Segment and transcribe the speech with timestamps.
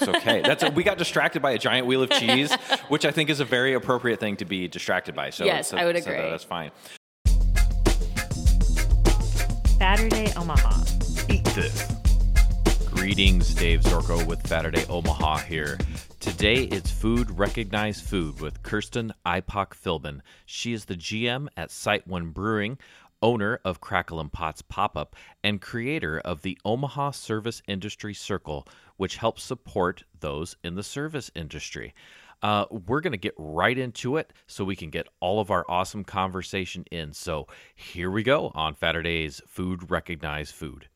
[0.00, 0.40] It's okay.
[0.42, 2.52] That's a, we got distracted by a giant wheel of cheese,
[2.88, 5.30] which I think is a very appropriate thing to be distracted by.
[5.30, 6.30] So Yes, so- I would so agree.
[6.30, 6.70] that's fine.
[9.78, 10.82] Saturday Omaha.
[11.28, 11.86] Eat this.
[12.90, 15.78] Greetings, Dave Zorko with Saturday Omaha here.
[16.20, 20.20] Today it's Food Recognized Food with Kirsten Ipock Philbin.
[20.46, 22.76] She is the GM at Site One Brewing,
[23.22, 28.66] owner of Crackle and Pots Pop Up, and creator of the Omaha Service Industry Circle,
[28.96, 31.94] which helps support those in the service industry.
[32.42, 35.64] Uh, we're going to get right into it so we can get all of our
[35.68, 37.12] awesome conversation in.
[37.12, 40.88] So here we go on Saturday's Food Recognized Food.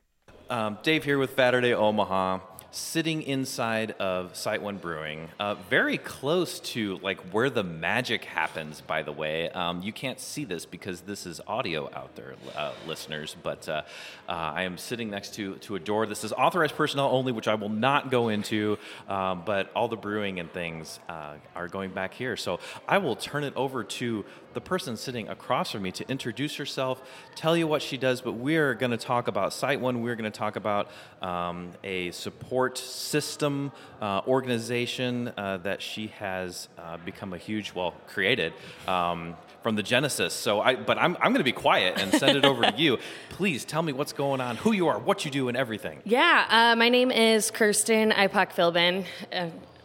[0.50, 2.38] Um, Dave here with Saturday Omaha,
[2.72, 8.80] sitting inside of Site One Brewing, uh, very close to like where the magic happens.
[8.80, 12.72] By the way, um, you can't see this because this is audio out there, uh,
[12.86, 13.36] listeners.
[13.42, 13.82] But uh,
[14.28, 16.06] uh, I am sitting next to to a door.
[16.06, 18.78] This is authorized personnel only, which I will not go into.
[19.08, 22.36] Um, but all the brewing and things uh, are going back here.
[22.36, 26.56] So I will turn it over to the person sitting across from me to introduce
[26.56, 27.02] herself,
[27.34, 30.02] tell you what she does, but we're going to talk about Site One.
[30.02, 36.68] We're going to talk about um, a support system uh, organization uh, that she has
[36.78, 38.52] uh, become a huge, well, created.
[38.86, 40.74] Um, from the genesis, so I.
[40.74, 42.98] But I'm, I'm going to be quiet and send it over to you.
[43.28, 46.00] Please tell me what's going on, who you are, what you do, and everything.
[46.04, 49.04] Yeah, uh, my name is Kirsten Ipock Philbin.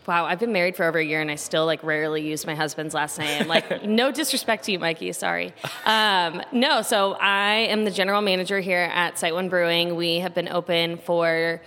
[0.07, 2.55] Wow, I've been married for over a year and I still like rarely use my
[2.55, 3.45] husband's last name.
[3.47, 5.11] Like, no disrespect to you, Mikey.
[5.11, 5.53] Sorry.
[5.85, 9.97] Um, no, so I am the general manager here at Site One Brewing.
[9.97, 11.61] We have been open for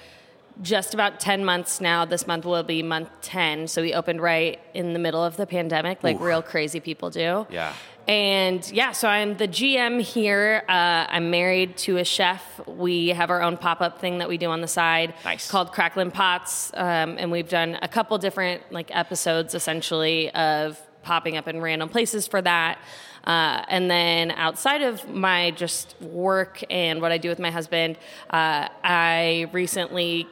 [0.63, 2.07] just about 10 months now.
[2.07, 3.69] This month will be month 10.
[3.69, 6.23] So we opened right in the middle of the pandemic, like Oof.
[6.23, 7.47] real crazy people do.
[7.51, 7.75] Yeah.
[8.11, 10.65] And yeah, so I'm the GM here.
[10.69, 12.43] Uh, I'm married to a chef.
[12.67, 15.49] We have our own pop up thing that we do on the side Nice.
[15.49, 16.73] called Cracklin' Pots.
[16.75, 21.89] Um, and we've done a couple different like episodes essentially of popping up in random
[21.89, 22.81] places for that.
[23.23, 27.97] Uh, and then outside of my just work and what I do with my husband,
[28.31, 30.27] uh, I recently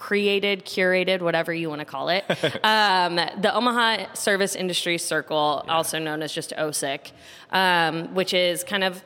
[0.00, 2.24] created, curated, whatever you want to call it,
[2.64, 7.12] um, the Omaha Service Industry Circle, also known as just OSIC,
[7.52, 9.04] um, which is kind of,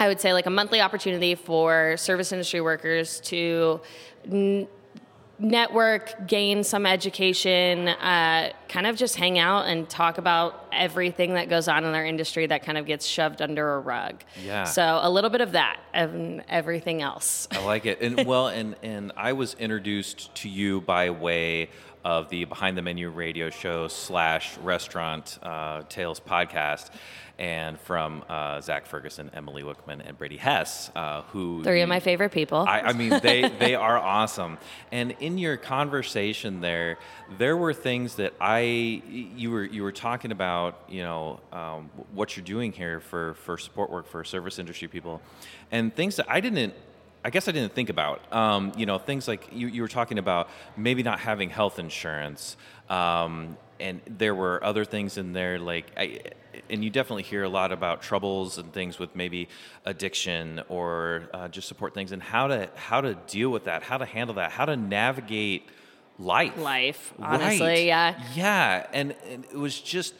[0.00, 3.80] I would say, like a monthly opportunity for service industry workers to
[4.30, 4.66] n-
[5.38, 11.48] network, gain some education, uh, kind of just hang out and talk about everything that
[11.48, 14.22] goes on in our industry that kind of gets shoved under a rug.
[14.42, 14.64] Yeah.
[14.64, 17.48] So a little bit of that and everything else.
[17.50, 18.00] I like it.
[18.00, 21.70] And well, and and I was introduced to you by way
[22.04, 26.90] of the Behind the Menu radio show slash restaurant uh, Tales podcast,
[27.38, 32.00] and from uh, Zach Ferguson, Emily Wickman, and Brady Hess, uh, who Three of my
[32.00, 32.64] favorite people.
[32.66, 34.58] I, I mean, they they are awesome.
[34.90, 36.98] And in your conversation there,
[37.38, 42.36] there were things that I you were you were talking about, you know, um, what
[42.36, 45.20] you're doing here for for support work for service industry people,
[45.70, 46.74] and things that I didn't.
[47.24, 48.32] I guess I didn't think about.
[48.32, 52.56] Um, you know, things like you, you were talking about maybe not having health insurance,
[52.88, 56.20] um, and there were other things in there like I,
[56.70, 59.48] and you definitely hear a lot about troubles and things with maybe
[59.84, 63.98] addiction or uh, just support things and how to how to deal with that, how
[63.98, 65.68] to handle that, how to navigate
[66.18, 66.56] life.
[66.58, 67.84] Life, honestly, Right.
[67.86, 68.22] yeah.
[68.34, 70.14] Yeah, and, and it was just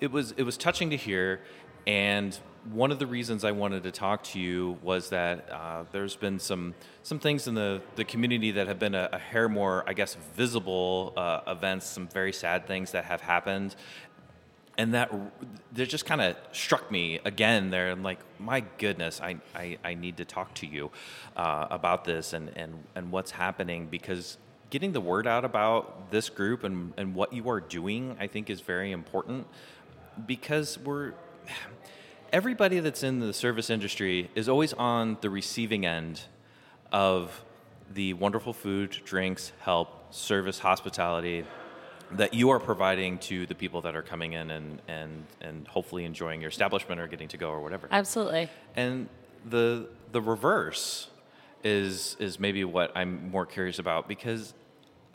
[0.00, 1.40] it was it was touching to hear
[1.86, 2.38] and
[2.72, 6.38] one of the reasons I wanted to talk to you was that uh, there's been
[6.38, 9.94] some some things in the, the community that have been a, a hair more, I
[9.94, 13.76] guess, visible uh, events, some very sad things that have happened,
[14.80, 15.12] and that
[15.74, 17.90] that just kind of struck me again there.
[17.90, 20.90] I'm like, my goodness, I, I, I need to talk to you
[21.36, 24.38] uh, about this and, and, and what's happening because
[24.70, 28.48] getting the word out about this group and, and what you are doing, I think,
[28.48, 29.46] is very important
[30.26, 31.12] because we're
[32.32, 36.22] everybody that's in the service industry is always on the receiving end
[36.90, 37.44] of
[37.92, 41.44] the wonderful food, drinks, help, service, hospitality
[42.12, 46.04] that you are providing to the people that are coming in and, and, and hopefully
[46.04, 47.88] enjoying your establishment or getting to go or whatever.
[47.90, 48.48] Absolutely.
[48.76, 49.08] And
[49.48, 51.08] the the reverse
[51.62, 54.54] is is maybe what I'm more curious about because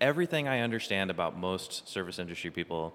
[0.01, 2.93] everything I understand about most service industry people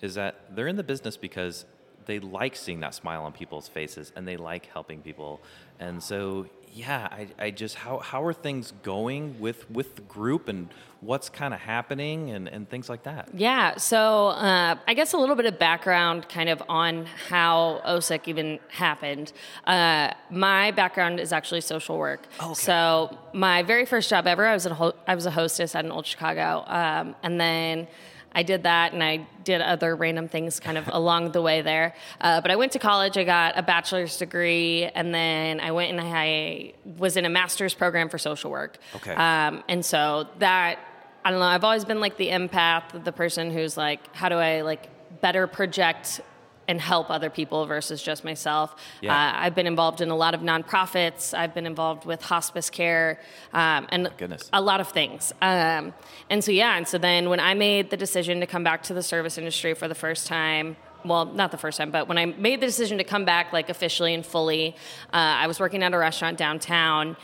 [0.00, 1.64] is that they're in the business because
[2.06, 5.40] they like seeing that smile on people's faces and they like helping people.
[5.78, 10.48] And so yeah, I, I just how how are things going with with the group
[10.48, 10.68] and
[11.00, 13.30] what's kind of happening and, and things like that.
[13.34, 18.28] Yeah, so uh, I guess a little bit of background kind of on how OSIC
[18.28, 19.32] even happened.
[19.66, 22.26] Uh, my background is actually social work.
[22.42, 22.54] okay.
[22.54, 25.84] So my very first job ever, I was a ho- I was a hostess at
[25.84, 27.88] an old Chicago, um, and then.
[28.32, 31.94] I did that and I did other random things kind of along the way there.
[32.20, 35.90] Uh, but I went to college, I got a bachelor's degree, and then I went
[35.90, 38.78] and I was in a master's program for social work.
[38.96, 39.14] Okay.
[39.14, 40.78] Um, and so that
[41.24, 41.46] I don't know.
[41.46, 44.88] I've always been like the empath, the person who's like, how do I like
[45.20, 46.20] better project
[46.68, 48.76] and help other people versus just myself.
[49.00, 49.12] Yeah.
[49.12, 51.36] Uh, I've been involved in a lot of nonprofits.
[51.36, 53.20] I've been involved with hospice care
[53.52, 54.48] um, and Goodness.
[54.52, 55.32] a lot of things.
[55.42, 55.92] Um,
[56.28, 58.94] and so yeah, and so then when I made the decision to come back to
[58.94, 60.76] the service industry for the first time.
[61.02, 63.70] Well, not the first time, but when I made the decision to come back, like
[63.70, 64.76] officially and fully,
[65.06, 67.16] uh, I was working at a restaurant downtown,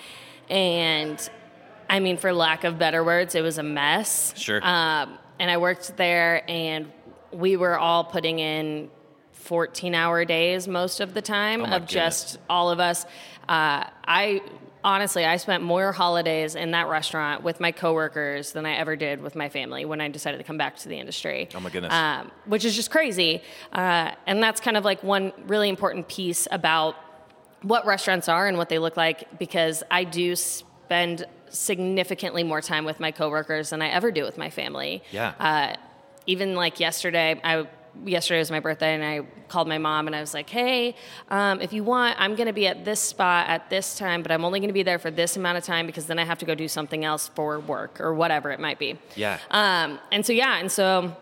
[0.48, 1.30] and
[1.90, 4.32] I mean, for lack of better words, it was a mess.
[4.34, 4.64] Sure.
[4.64, 6.90] Um, and I worked there, and
[7.32, 8.90] we were all putting in
[9.46, 13.04] 14 hour days most of the time Oh of just all of us.
[13.48, 14.42] Uh, I
[14.86, 19.20] honestly, I spent more holidays in that restaurant with my coworkers than I ever did
[19.20, 21.48] with my family when I decided to come back to the industry.
[21.54, 21.92] Oh my goodness.
[21.92, 23.42] Um, which is just crazy.
[23.72, 26.94] Uh, and that's kind of like one really important piece about
[27.62, 32.84] what restaurants are and what they look like because I do spend significantly more time
[32.84, 35.02] with my coworkers than I ever do with my family.
[35.10, 35.34] Yeah.
[35.38, 35.76] Uh,
[36.26, 37.66] even like yesterday, I
[38.04, 40.94] yesterday was my birthday, and I called my mom and I was like, "Hey,
[41.30, 44.32] um, if you want, I'm going to be at this spot at this time, but
[44.32, 46.38] I'm only going to be there for this amount of time because then I have
[46.38, 49.38] to go do something else for work or whatever it might be." Yeah.
[49.50, 51.16] Um, and so yeah, and so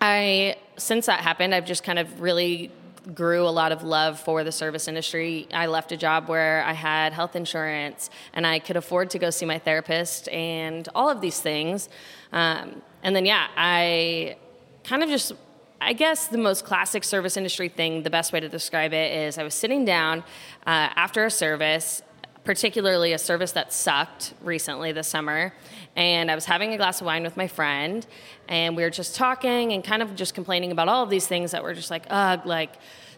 [0.00, 2.72] I since that happened, I've just kind of really
[3.14, 5.48] grew a lot of love for the service industry.
[5.52, 9.30] I left a job where I had health insurance and I could afford to go
[9.30, 11.88] see my therapist and all of these things.
[12.32, 14.36] Um, and then yeah, I
[14.84, 15.32] kind of just
[15.80, 19.38] I guess the most classic service industry thing, the best way to describe it is
[19.38, 20.20] I was sitting down
[20.66, 22.02] uh, after a service
[22.48, 25.52] particularly a service that sucked recently this summer.
[25.96, 28.06] And I was having a glass of wine with my friend,
[28.48, 31.50] and we were just talking and kind of just complaining about all of these things
[31.50, 32.72] that were just like, ugh, like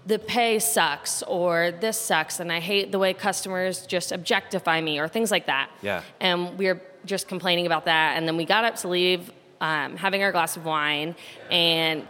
[0.05, 4.99] the pay sucks, or this sucks, and I hate the way customers just objectify me,
[4.99, 5.71] or things like that.
[5.81, 6.03] Yeah.
[6.19, 8.17] And we were just complaining about that.
[8.17, 9.31] And then we got up to leave,
[9.61, 11.15] um, having our glass of wine,
[11.53, 12.05] and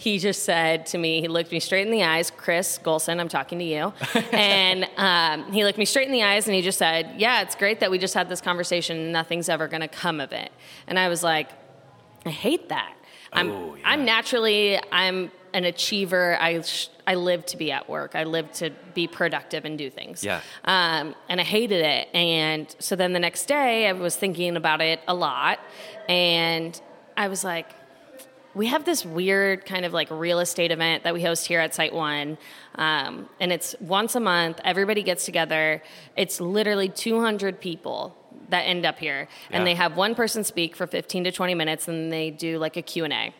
[0.00, 3.28] he just said to me, he looked me straight in the eyes, Chris Golson, I'm
[3.28, 3.92] talking to you.
[4.32, 7.54] and um, he looked me straight in the eyes and he just said, Yeah, it's
[7.54, 10.52] great that we just had this conversation and nothing's ever going to come of it.
[10.86, 11.50] And I was like,
[12.24, 12.94] I hate that.
[13.30, 13.82] I'm, Oh, yeah.
[13.84, 16.38] I'm naturally, I'm an achiever.
[16.40, 18.16] I, sh- I live to be at work.
[18.16, 20.24] I live to be productive and do things.
[20.24, 20.40] Yeah.
[20.64, 22.08] Um, and I hated it.
[22.14, 25.60] And so then the next day, I was thinking about it a lot.
[26.08, 26.80] And
[27.18, 27.66] I was like,
[28.54, 31.74] we have this weird kind of like real estate event that we host here at
[31.74, 32.36] Site One.
[32.74, 35.82] Um, and it's once a month, everybody gets together.
[36.16, 38.16] It's literally 200 people
[38.48, 39.28] that end up here.
[39.50, 39.58] Yeah.
[39.58, 42.76] And they have one person speak for 15 to 20 minutes and they do like
[42.76, 43.34] a Q&A.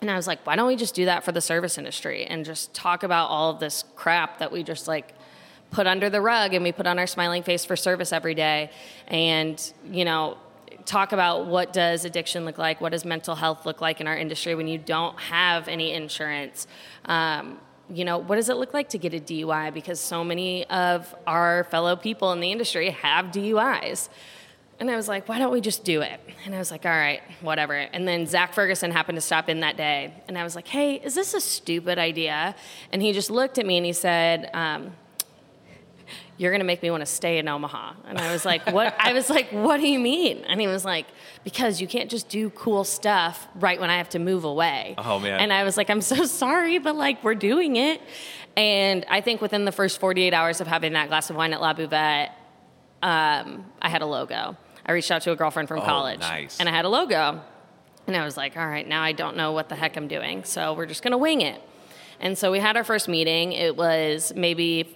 [0.00, 2.44] And I was like, why don't we just do that for the service industry and
[2.44, 5.14] just talk about all of this crap that we just like
[5.70, 8.70] put under the rug and we put on our smiling face for service every day
[9.08, 10.36] and, you know,
[10.86, 14.16] talk about what does addiction look like, what does mental health look like in our
[14.16, 16.66] industry when you don't have any insurance.
[17.04, 17.58] Um,
[17.92, 19.72] you know, what does it look like to get a DUI?
[19.72, 24.08] Because so many of our fellow people in the industry have DUIs.
[24.78, 26.20] And I was like, why don't we just do it?
[26.44, 27.74] And I was like, all right, whatever.
[27.74, 30.12] And then Zach Ferguson happened to stop in that day.
[30.28, 32.54] And I was like, hey, is this a stupid idea?
[32.92, 34.92] And he just looked at me and he said, um,
[36.38, 37.94] you're going to make me want to stay in Omaha.
[38.06, 38.94] And I was like, what?
[38.98, 40.44] I was like, what do you mean?
[40.46, 41.06] And he was like,
[41.44, 44.94] because you can't just do cool stuff right when I have to move away.
[44.98, 45.40] Oh, man.
[45.40, 48.00] And I was like, I'm so sorry, but like, we're doing it.
[48.56, 51.60] And I think within the first 48 hours of having that glass of wine at
[51.60, 52.30] La Buvette,
[53.02, 54.56] um, I had a logo.
[54.84, 56.20] I reached out to a girlfriend from Oh, college.
[56.20, 56.58] nice.
[56.60, 57.40] And I had a logo.
[58.06, 60.44] And I was like, all right, now I don't know what the heck I'm doing.
[60.44, 61.60] So we're just going to wing it.
[62.20, 63.52] And so we had our first meeting.
[63.52, 64.95] It was maybe,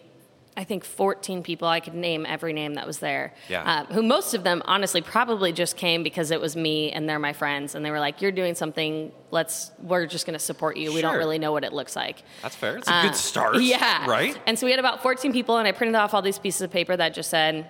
[0.61, 1.67] I think, 14 people.
[1.67, 3.33] I could name every name that was there.
[3.49, 3.62] Yeah.
[3.88, 7.19] Uh, who most of them, honestly, probably just came because it was me and they're
[7.19, 7.75] my friends.
[7.75, 9.11] And they were like, you're doing something.
[9.31, 10.93] Let's, we're just going to support you.
[10.93, 12.23] We don't really know what it looks like.
[12.43, 12.76] That's fair.
[12.76, 13.57] It's a Uh, good start.
[13.62, 14.05] Yeah.
[14.07, 14.37] Right?
[14.47, 16.71] And so we had about 14 people, and I printed off all these pieces of
[16.71, 17.67] paper that just said,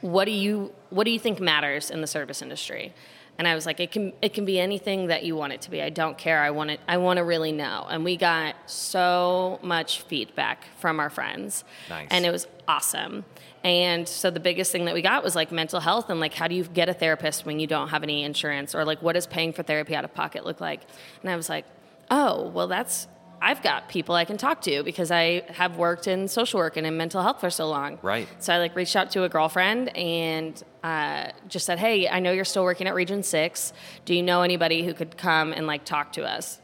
[0.00, 2.94] what do you what do you think matters in the service industry?
[3.38, 5.70] And I was like, it can it can be anything that you want it to
[5.70, 5.80] be.
[5.80, 6.40] I don't care.
[6.42, 6.80] I want it.
[6.88, 7.86] I want to really know.
[7.88, 12.08] And we got so much feedback from our friends, Nice.
[12.10, 13.24] and it was awesome.
[13.64, 16.48] And so the biggest thing that we got was like mental health and like how
[16.48, 19.26] do you get a therapist when you don't have any insurance or like what does
[19.26, 20.80] paying for therapy out of pocket look like?
[21.22, 21.64] And I was like,
[22.10, 23.08] oh, well that's
[23.40, 26.86] I've got people I can talk to because I have worked in social work and
[26.86, 27.98] in mental health for so long.
[28.02, 28.28] Right.
[28.38, 32.32] So I like reached out to a girlfriend and uh, just said, hey, I know
[32.32, 33.72] you're still working at Region Six.
[34.04, 36.60] Do you know anybody who could come and like talk to us?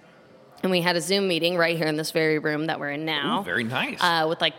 [0.62, 3.04] And we had a Zoom meeting right here in this very room that we're in
[3.04, 3.40] now.
[3.40, 3.98] Ooh, very nice.
[4.00, 4.54] Uh, with like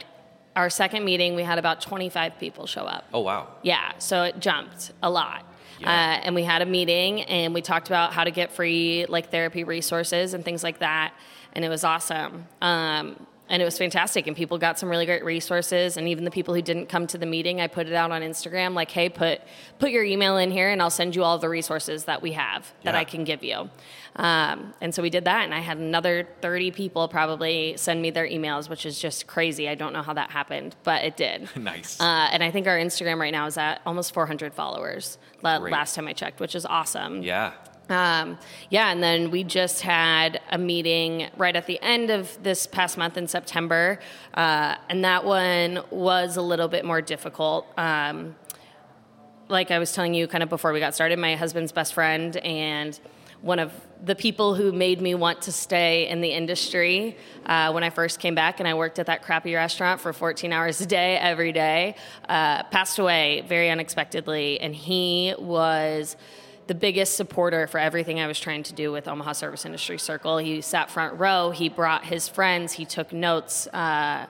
[0.55, 3.05] our second meeting, we had about 25 people show up.
[3.13, 3.47] oh wow.
[3.63, 5.43] Yeah, so it jumped a lot.
[5.79, 5.89] Yeah.
[5.89, 9.29] Uh, and we had a meeting and we talked about how to get free like
[9.31, 11.13] therapy resources and things like that.
[11.55, 12.45] And it was awesome.
[12.61, 14.25] Um, and it was fantastic.
[14.25, 15.97] And people got some really great resources.
[15.97, 18.23] And even the people who didn't come to the meeting, I put it out on
[18.23, 19.39] Instagram like, hey, put,
[19.77, 22.73] put your email in here and I'll send you all the resources that we have
[22.83, 22.99] that Yeah.
[22.99, 23.69] I can give you.
[24.15, 25.45] Um, and so we did that.
[25.45, 29.69] And I had another 30 people probably send me their emails, which is just crazy.
[29.69, 31.47] I don't know how that happened, but it did.
[31.55, 32.01] Nice.
[32.01, 35.17] Uh, and I think our Instagram right now is at almost 400 followers.
[35.43, 35.71] la- Great.
[35.71, 37.21] Last time I checked, which is awesome.
[37.21, 37.53] yeah.
[37.89, 38.37] Um,
[38.69, 42.97] yeah, and then we just had a meeting right at the end of this past
[42.97, 43.99] month in September,
[44.33, 47.67] uh, and that one was a little bit more difficult.
[47.77, 48.35] Um,
[49.47, 52.35] like I was telling you kind of before we got started, my husband's best friend
[52.37, 52.99] and
[53.41, 53.71] one of
[54.03, 57.15] the people who made me want to stay in the industry
[57.45, 60.51] uh, when I first came back and I worked at that crappy restaurant for 14
[60.51, 61.95] hours a day, every day,
[62.27, 64.59] uh, passed away very unexpectedly.
[64.59, 66.15] And he was
[66.67, 70.39] the biggest supporter for everything I was trying to do with Omaha Service Industry Circle.
[70.39, 73.67] He sat front row, he brought his friends, he took notes.
[73.67, 74.25] Uh,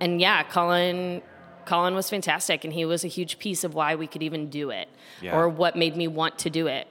[0.00, 1.22] and yeah, Colin
[1.66, 4.68] Colin was fantastic and he was a huge piece of why we could even do
[4.70, 4.86] it
[5.22, 5.34] Yeah.
[5.34, 6.86] or what made me want to do it.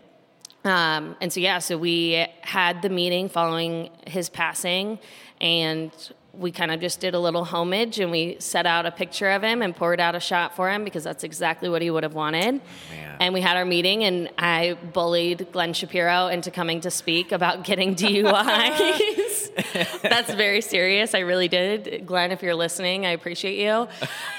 [0.65, 4.99] Um, and so yeah, so we had the meeting following his passing
[5.41, 5.91] and
[6.33, 9.43] we kind of just did a little homage and we set out a picture of
[9.43, 12.15] him and poured out a shot for him because that's exactly what he would have
[12.15, 12.61] wanted.
[12.89, 13.17] Man.
[13.19, 17.63] And we had our meeting and I bullied Glenn Shapiro into coming to speak about
[17.63, 19.32] getting DUIs.
[20.01, 21.13] That's very serious.
[21.13, 22.05] I really did.
[22.05, 23.87] Glenn, if you're listening, I appreciate you.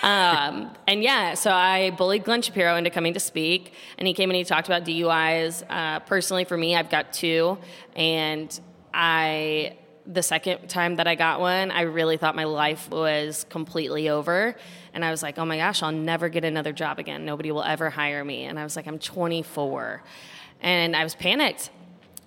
[0.02, 4.30] Um, and yeah, so I bullied Glenn Shapiro into coming to speak, and he came
[4.30, 5.62] and he talked about DUIs.
[5.68, 7.59] Uh, personally, for me, I've got two,
[7.94, 8.59] and
[8.92, 9.78] I.
[10.06, 14.54] The second time that I got one, I really thought my life was completely over.
[14.92, 17.25] And I was like, oh my gosh, I'll never get another job again.
[17.25, 18.44] Nobody will ever hire me.
[18.44, 20.02] And I was like, I'm 24.
[20.61, 21.71] And I was panicked.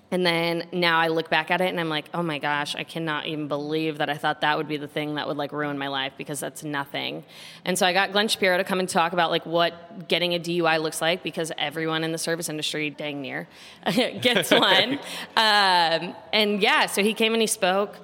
[0.09, 2.83] And then now I look back at it and I'm like, oh my gosh, I
[2.83, 5.77] cannot even believe that I thought that would be the thing that would like ruin
[5.77, 7.25] my life because that's nothing.
[7.65, 10.39] And so I got Glenn Shapiro to come and talk about like what getting a
[10.39, 13.49] DUI looks like because everyone in the service industry, dang near,
[13.85, 14.93] gets one.
[15.35, 17.97] um, and yeah, so he came and he spoke.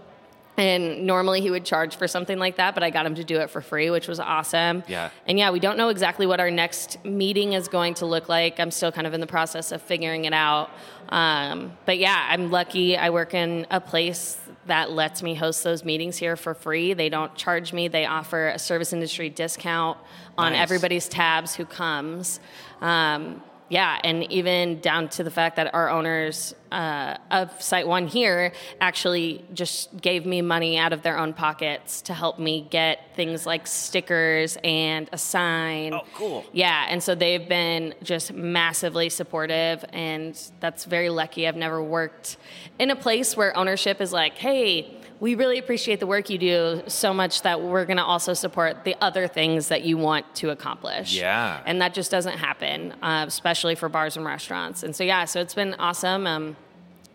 [0.56, 3.40] And normally he would charge for something like that, but I got him to do
[3.40, 4.84] it for free, which was awesome.
[4.88, 5.10] Yeah.
[5.26, 8.60] And yeah, we don't know exactly what our next meeting is going to look like.
[8.60, 10.70] I'm still kind of in the process of figuring it out.
[11.10, 12.96] Um, but yeah, I'm lucky.
[12.96, 16.94] I work in a place that lets me host those meetings here for free.
[16.94, 17.88] They don't charge me.
[17.88, 19.98] They offer a service industry discount
[20.38, 20.62] on Nice.
[20.62, 22.40] everybody's tabs who comes.
[22.80, 23.42] Um,
[23.74, 28.54] yeah, and even down to the fact that our owners uh, of Site One here
[28.80, 33.48] actually just gave me money out of their own pockets to help me get things
[33.48, 35.92] like stickers and a sign.
[35.92, 36.46] Oh, cool.
[36.54, 41.48] Yeah, and so they've been just massively supportive, and that's very lucky.
[41.48, 42.38] I've never worked
[42.78, 46.84] in a place where ownership is like, hey, we really appreciate the work you do
[46.88, 50.50] so much that we're going to also support the other things that you want to
[50.50, 51.16] accomplish.
[51.16, 51.62] Yeah.
[51.66, 54.84] And that just doesn't happen, uh, especially for bars and restaurants.
[54.84, 56.28] And so, yeah, so it's been awesome.
[56.28, 56.58] Um,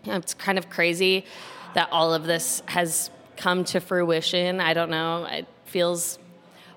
[0.06, 1.26] it's kind of crazy
[1.74, 4.58] that all of this has come to fruition.
[4.58, 5.26] I don't know.
[5.26, 6.18] It feels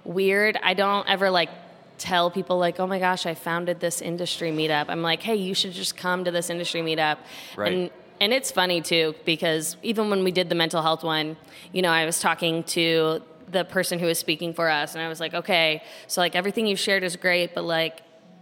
[0.03, 0.59] weird.
[0.61, 1.49] I don't ever like
[1.97, 5.53] tell people like, "Oh my gosh, I founded this industry meetup." I'm like, "Hey, you
[5.53, 7.19] should just come to this industry meetup."
[7.55, 7.71] Right.
[7.71, 7.89] And
[8.21, 11.35] and it's funny too because even when we did the mental health one,
[11.73, 15.09] you know, I was talking to the person who was speaking for us and I
[15.09, 18.01] was like, "Okay, so like everything you've shared is great, but like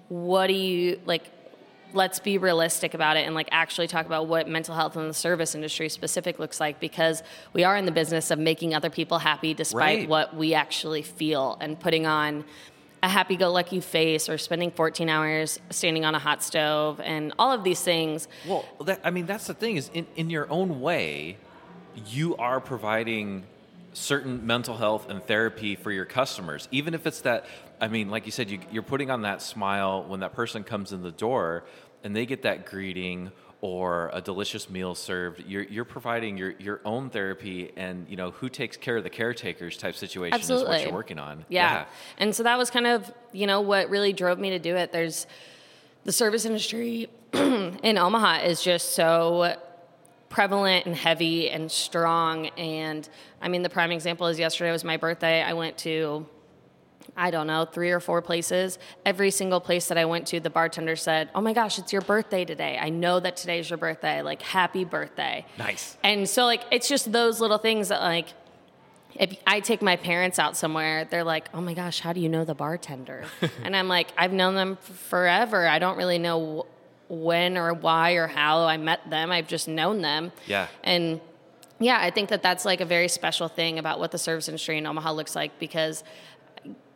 [0.10, 1.24] what do you like
[1.94, 5.14] let's be realistic about it and like actually talk about what mental health in the
[5.14, 9.18] service industry specific looks like because we are in the business of making other people
[9.18, 10.10] happy despite Right.
[10.10, 12.46] what we actually feel and putting on
[13.02, 17.64] a happy-go-lucky face or spending 14 hours standing on a hot stove and all of
[17.64, 18.28] these things.
[18.48, 21.38] Well, that, I mean, that's the thing is in, in your own way,
[22.08, 23.44] you are providing
[23.94, 26.68] certain mental health and therapy for your customers.
[26.72, 27.46] Even if it's that
[27.82, 30.92] i mean like you said you, you're putting on that smile when that person comes
[30.92, 31.64] in the door
[32.04, 36.80] and they get that greeting or a delicious meal served you're, you're providing your, your
[36.86, 40.82] own therapy and you know who takes care of the caretakers type situation is what
[40.82, 41.86] you're working on Yeah.
[42.18, 44.92] And so that was kind of, you know, what really drove me to do it.
[44.92, 45.28] There's
[46.04, 49.56] the service industry in Omaha is just so
[50.30, 52.48] prevalent and heavy and strong.
[52.58, 53.08] And
[53.42, 55.42] I mean, the prime example is yesterday was my birthday.
[55.42, 56.26] I went to,
[57.16, 58.80] I don't know, three or four places.
[59.06, 62.02] Every single place that I went to, the bartender said, Oh my gosh, it's your
[62.02, 62.78] birthday today.
[62.80, 64.22] I know that today's your birthday.
[64.22, 65.46] Like, happy birthday.
[65.58, 65.98] Nice.
[66.04, 68.28] And so, like, it's just those little things that, like,
[69.16, 72.30] if I take my parents out somewhere, they're like, "Oh my gosh, how do you
[72.30, 73.26] know the bartender?"
[73.64, 75.68] and I'm like, "I've known them forever.
[75.68, 76.68] I don't really know
[77.10, 79.32] when or why or how I met them.
[79.32, 80.68] I've just known them." Yeah.
[80.84, 81.20] And
[81.80, 84.78] yeah, I think that that's like a very special thing about what the service industry
[84.78, 86.04] in Omaha looks like because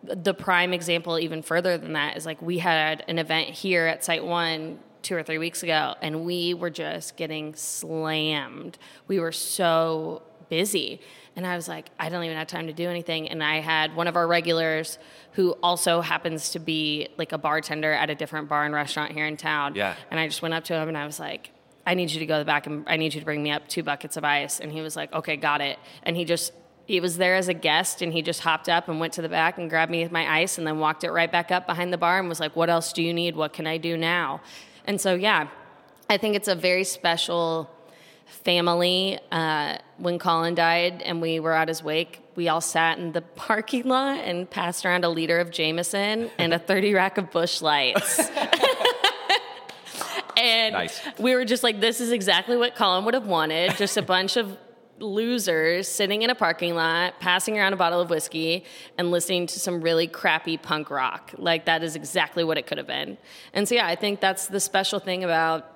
[0.04, 4.04] the prime example even further than that is like we had an event here at
[4.04, 8.78] Site 1 two or three weeks ago and we were just getting slammed.
[9.08, 11.02] We were so busy.
[11.36, 13.28] And I was like, I don't even have time to do anything.
[13.30, 15.00] And I had one of our regulars
[15.34, 19.26] who also happens to be like a bartender at a different bar and restaurant here
[19.26, 19.76] in town.
[19.76, 19.96] Yeah.
[20.12, 21.52] And I just went up to him and I was like,
[21.86, 23.52] I need you to go to the back and I need you to bring me
[23.52, 24.60] up two buckets of ice.
[24.60, 25.80] And he was like, okay, got it.
[26.04, 26.54] And he just,
[26.86, 29.30] he was there as a guest and he just hopped up and went to the
[29.30, 31.98] back and grabbed me my ice and then walked it right back up behind the
[31.98, 33.36] bar and was like, what else do you need?
[33.36, 34.42] What can I do now?
[34.86, 35.48] And so, yeah,
[36.10, 37.70] I think it's a very special
[38.26, 39.18] family.
[39.32, 43.22] Uh, when Colin died and we were at his wake, we all sat in the
[43.36, 47.62] parking lot and passed around a liter of Jameson and a 30 rack of Busch
[47.62, 48.20] Lights.
[50.38, 51.02] and Nice.
[51.18, 54.36] we were just like, this is exactly what Colin would have wanted just a bunch
[54.36, 54.58] of
[55.00, 58.64] losers sitting in a parking lot, passing around a bottle of whiskey,
[58.98, 61.32] and listening to some really crappy punk rock.
[61.38, 63.18] Like, that is exactly what it could have been.
[63.54, 65.70] And so, yeah, I think that's the special thing about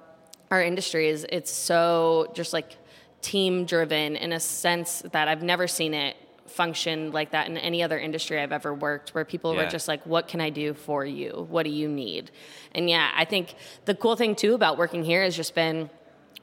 [0.51, 2.77] our industry is it's so just like
[3.21, 7.83] team driven in a sense that I've never seen it function like that in any
[7.83, 11.05] other industry I've ever worked where people were just like what can I do for
[11.05, 12.31] you what do you need
[12.73, 15.89] and yeah I think the cool thing too about working here has just been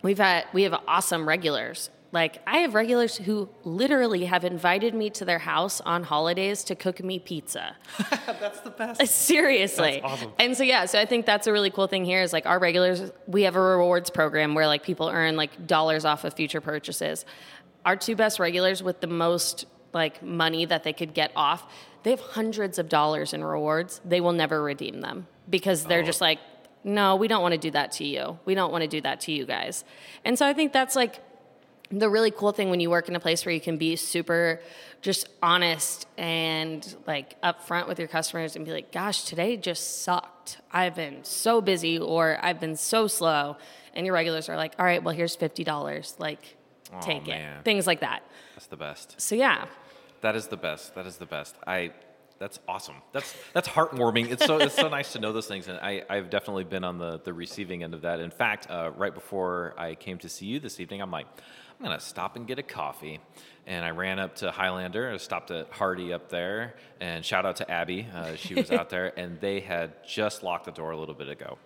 [0.02, 5.10] we've had we have awesome regulars like I have regulars who literally have invited me
[5.10, 7.76] to their house on holidays to cook me pizza
[8.40, 10.00] that's the best uh, Seriously.
[10.00, 10.32] That's awesome.
[10.38, 12.58] And so yeah, so I think that's a really cool thing here is like our
[12.58, 16.60] regulars we have a rewards program where like people earn like dollars off of future
[16.60, 17.24] purchases.
[17.84, 21.70] Our two best regulars with the most like money that they could get off,
[22.02, 24.00] they have hundreds of dollars in rewards.
[24.04, 26.04] They will never redeem them because they're Oh.
[26.04, 26.38] just like
[26.86, 28.38] no, we don't want to do that to you.
[28.44, 29.84] We don't want to do that to you guys.
[30.24, 31.18] And so I think that's like
[31.90, 34.60] the really cool thing when you work in a place where you can be super
[35.02, 40.58] just honest and like upfront with your customers and be like, gosh, today just sucked.
[40.72, 43.56] I've been so busy or I've been so slow.
[43.92, 46.18] And your regulars are like, all right, well, here's $50.
[46.18, 46.56] Like,
[46.92, 47.58] Aw, take man.
[47.58, 47.64] it.
[47.64, 48.22] Things like that.
[48.54, 49.66] that's the best So, yeah.
[50.22, 50.94] That is the best.
[50.94, 51.54] That is the best.
[51.66, 51.92] I.
[52.38, 52.96] That's awesome.
[53.12, 54.30] That's that's heartwarming.
[54.30, 56.98] It's so it's so nice to know those things, and I I've definitely been on
[56.98, 58.18] the the receiving end of that.
[58.18, 61.26] In fact, uh, right before I came to see you this evening, I'm like,
[61.84, 63.20] I'm gonna stop and get a coffee,
[63.66, 65.12] and I ran up to Highlander.
[65.12, 68.06] I stopped at Hardy up there, and shout out to Abby.
[68.14, 71.28] Uh, she was out there, and they had just locked the door a little bit
[71.28, 71.58] ago.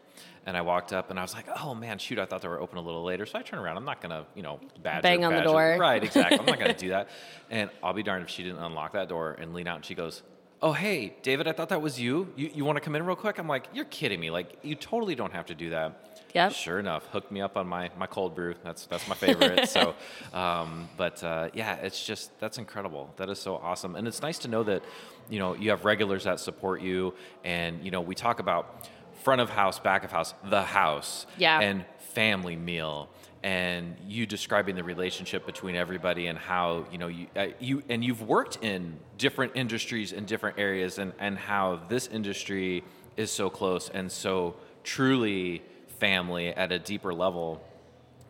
[0.45, 2.61] And I walked up and I was like, oh man, shoot, I thought they were
[2.61, 3.27] open a little later.
[3.27, 3.77] So I turned around.
[3.77, 5.77] I'm not going to, you know, badger, Bang on the door.
[5.79, 6.39] Right, exactly.
[6.39, 7.11] I'm not going to do that.
[7.51, 9.95] And I'll be darned if she didn't unlock that door and lean out and she
[9.95, 10.23] goes,
[10.63, 12.33] oh, hey, David, I thought that was you.
[12.37, 13.39] You, you want to come in real quick?
[13.39, 14.31] I'm like, you're kidding me.
[14.31, 16.05] Like, you totally don't have to do that.
[16.35, 16.53] Yep.
[16.53, 18.55] Sure enough, hooked me up on my, my cold brew.
[18.63, 19.67] That's that's my favorite.
[19.69, 19.95] so,
[20.35, 23.13] um, but uh, yeah, it's just that's incredible.
[23.17, 24.83] That is so awesome, and it's nice to know that
[25.31, 28.89] you know you have regulars that support you, and you know we talk about
[29.23, 31.61] front of house, back of house, the house, Yeah.
[31.61, 33.09] and family meal
[33.43, 38.05] and you describing the relationship between everybody and how you know you uh, you and
[38.05, 42.83] you've worked in different industries in different areas and and how this industry
[43.17, 45.63] is so close and so truly
[45.99, 47.63] family at a deeper level.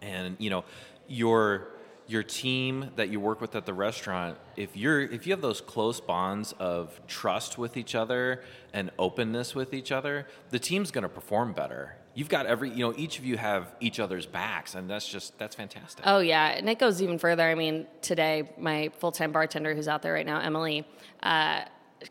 [0.03, 0.65] And you know
[1.09, 1.69] your
[2.07, 5.61] your team that you work with at the restaurant if you're if you have those
[5.61, 8.43] close bonds of trust with each other
[8.73, 12.85] and openness with each other the team's going to perform better you've got every you
[12.85, 16.49] know each of you have each other's backs and that's just that's fantastic Oh yeah,
[16.49, 17.45] and it goes even further.
[17.45, 20.85] I mean, today my full-time bartender who's out there right now, Emily,
[21.23, 21.61] uh,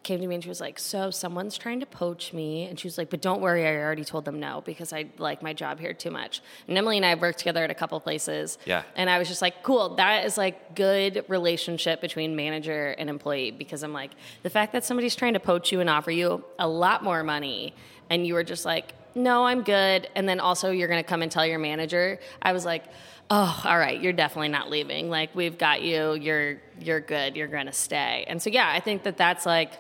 [0.04, 2.88] came to me and she was like, "So someone's trying to poach me," and she
[2.88, 5.80] was like, "But don't worry, I already told them no because I like my job
[5.80, 8.58] here too much." And Emily and I have worked together at a couple places.
[8.66, 8.84] Yeah.
[8.96, 13.52] And I was just like, "Cool, that is like good relationship between manager and employee."
[13.52, 14.12] Because I'm like,
[14.44, 17.74] the fact that somebody's trying to poach you and offer you a lot more money,
[18.10, 21.32] and you were just like, "No, I'm good," and then also you're gonna come and
[21.32, 22.20] tell your manager.
[22.42, 22.84] I was like.
[23.30, 24.02] Oh, all right.
[24.02, 25.10] You're definitely not leaving.
[25.10, 26.14] Like we've got you.
[26.14, 27.36] You're you're good.
[27.36, 28.24] You're gonna stay.
[28.28, 29.72] And so yeah, I think that that's like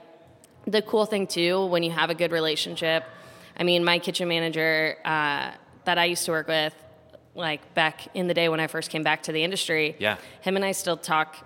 [0.66, 3.06] the cool thing too when you have a good relationship
[3.58, 5.50] i mean my kitchen manager uh,
[5.86, 6.74] that i used to work with
[7.36, 10.18] like back in the day when i first came back to the industry Yeah.
[10.42, 11.38] him and i still talk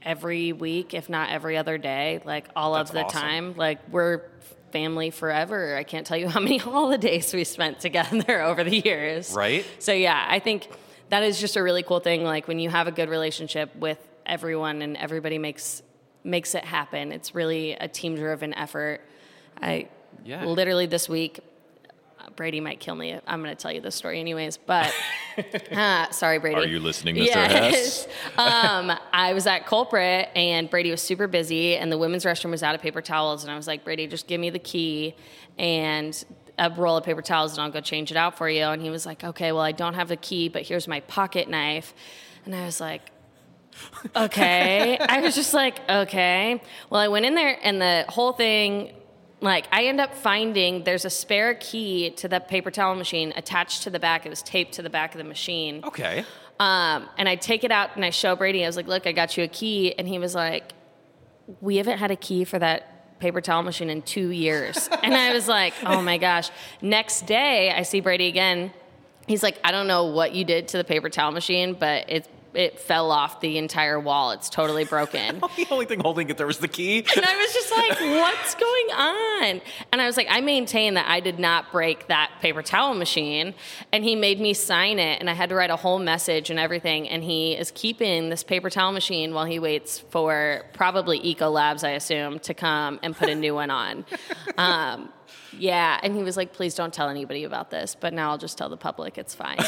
[0.00, 3.20] every week if not every other day like all That's of the awesome.
[3.20, 4.22] time like we're
[4.70, 9.34] family forever i can't tell you how many holidays we spent together over the years
[9.34, 9.66] Right.
[9.80, 10.68] so yeah i think
[11.08, 13.98] that is just a really cool thing like when you have a good relationship with
[14.24, 15.82] everyone and everybody makes
[16.24, 19.00] makes it happen it's really a team driven effort
[19.60, 19.88] i
[20.24, 20.44] Yeah.
[20.44, 21.40] literally this week
[22.34, 24.92] brady might kill me i'm going to tell you this story anyways but
[25.72, 27.26] uh, sorry brady Are you listening, Mr.
[27.26, 28.08] yes.
[28.38, 32.62] um, I was at Culprit and Brady was super busy and the women's restroom was
[32.62, 35.14] out of paper towels and I was like, Brady, just give me the key
[35.58, 36.24] and
[36.58, 38.64] a roll of paper towels and I'll go change it out for you.
[38.64, 41.48] And he was like, okay, well, I don't have the key, but here's my pocket
[41.48, 41.94] knife.
[42.44, 43.02] And I was like,
[44.14, 44.98] okay.
[45.00, 46.62] I was just like, okay.
[46.90, 48.94] Well, I went in there and the whole thing,
[49.40, 53.82] like, I end up finding there's a spare key to the paper towel machine attached
[53.82, 54.24] to the back.
[54.24, 55.82] It was taped to the back of the machine.
[55.84, 56.24] Okay.
[56.58, 58.64] Um, and I take it out and I show Brady.
[58.64, 60.72] I was like, "Look, I got you a key." And he was like,
[61.60, 65.32] "We haven't had a key for that paper towel machine in two years." and I
[65.32, 66.50] was like, "Oh my gosh!"
[66.80, 68.72] Next day, I see Brady again.
[69.26, 72.28] He's like, "I don't know what you did to the paper towel machine, but it
[72.56, 74.32] it fell off the entire wall.
[74.32, 77.04] It's totally broken." the only thing holding it there was the key.
[77.16, 79.60] And I was just like, what's going on?
[79.92, 83.54] And I was like, I maintain that I did not break that paper towel machine.
[83.92, 86.58] And he made me sign it, and I had to write a whole message and
[86.58, 87.08] everything.
[87.08, 91.84] And he is keeping this paper towel machine while he waits for probably Eco Labs,
[91.84, 94.04] I assume, to come and put a new one on.
[94.58, 95.10] Um,
[95.52, 98.56] yeah, and he was like, please don't tell anybody about this, but now I'll just
[98.56, 99.58] tell the public it's fine.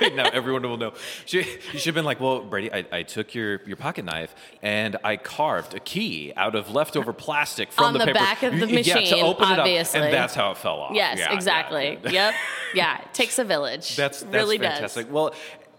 [0.14, 0.92] now everyone will know.
[1.24, 1.44] She, you
[1.78, 5.16] should have been like, well, Brady, I, I took your, your pocket knife and I
[5.16, 8.14] carved a key out of leftover plastic from On the paper.
[8.14, 10.92] back of the Yeah, to machine, open it up, and that's how it fell off.
[10.94, 11.98] yes, Yeah, exactly.
[12.04, 12.10] yeah.
[12.26, 12.34] Yep.
[12.74, 13.96] Yeah, it takes a village.
[13.96, 15.10] That's, that's really fantastic.
[15.10, 15.32] Well,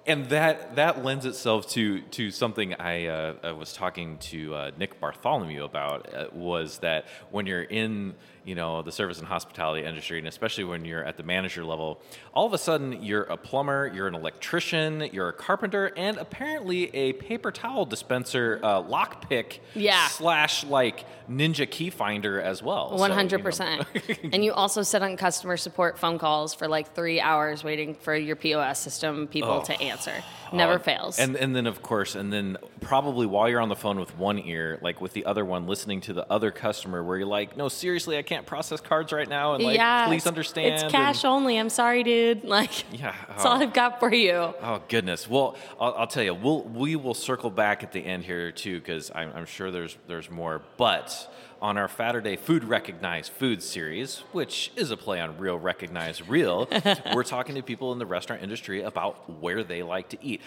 [0.05, 4.71] and that that lends itself to to something I, uh, I was talking to uh,
[4.77, 8.15] Nick Bartholomew about uh, was that when you're in
[8.47, 12.01] you know the service and hospitality industry, and especially when you're at the manager level,
[12.33, 16.89] all of a sudden you're a plumber, you're an electrician, you're a carpenter, and apparently
[16.95, 20.07] a paper towel dispenser uh, lockpick Yeah.
[20.07, 22.97] slash like ninja key finder as well.
[22.97, 23.15] So, you know.
[23.15, 23.85] hundred percent.
[24.33, 28.15] And you also sit on customer support phone calls for like three hours waiting for
[28.15, 30.13] your POS system people to answer.
[30.53, 31.19] Never Uh, fails.
[31.19, 34.39] And and then of course, and then probably while you're on the phone with one
[34.39, 37.67] ear, like with the other one, listening to the other customer, where you're like, "No,
[37.67, 40.73] seriously, I can't process cards right now," and like, yeah, please understand.
[40.75, 41.57] It's cash and- only.
[41.57, 42.43] I'm sorry, dude.
[42.57, 43.61] Like, Yeah, that's all oh.
[43.61, 44.31] I've got for you.
[44.33, 45.29] Oh goodness.
[45.29, 48.79] Well, I'll, I'll tell you, we'll we will circle back at the end here too,
[48.79, 50.61] because I'm, I'm sure there's there's more.
[50.77, 56.27] But on our Saturday Food Recognize Food series, which is a play on Real Recognize
[56.27, 56.67] Real,
[57.13, 60.41] we're talking to people in the restaurant industry about where they like to eat.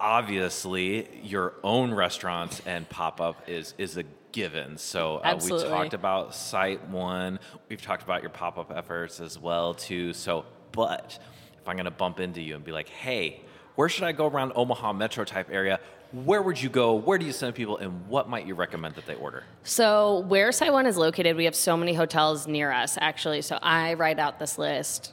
[0.00, 4.76] Obviously, your own restaurants and pop up is is a given.
[4.76, 7.38] So uh, we talked about Site One.
[7.68, 10.12] We've talked about your pop up efforts as well too.
[10.12, 11.18] So, but
[11.60, 13.42] if I'm going to bump into you and be like, hey,
[13.74, 15.80] where should I go around Omaha metro type area?
[16.12, 16.94] Where would you go?
[16.94, 17.76] Where do you send people?
[17.76, 19.44] And what might you recommend that they order?
[19.62, 23.42] So, where Site One is located, we have so many hotels near us, actually.
[23.42, 25.12] So, I write out this list.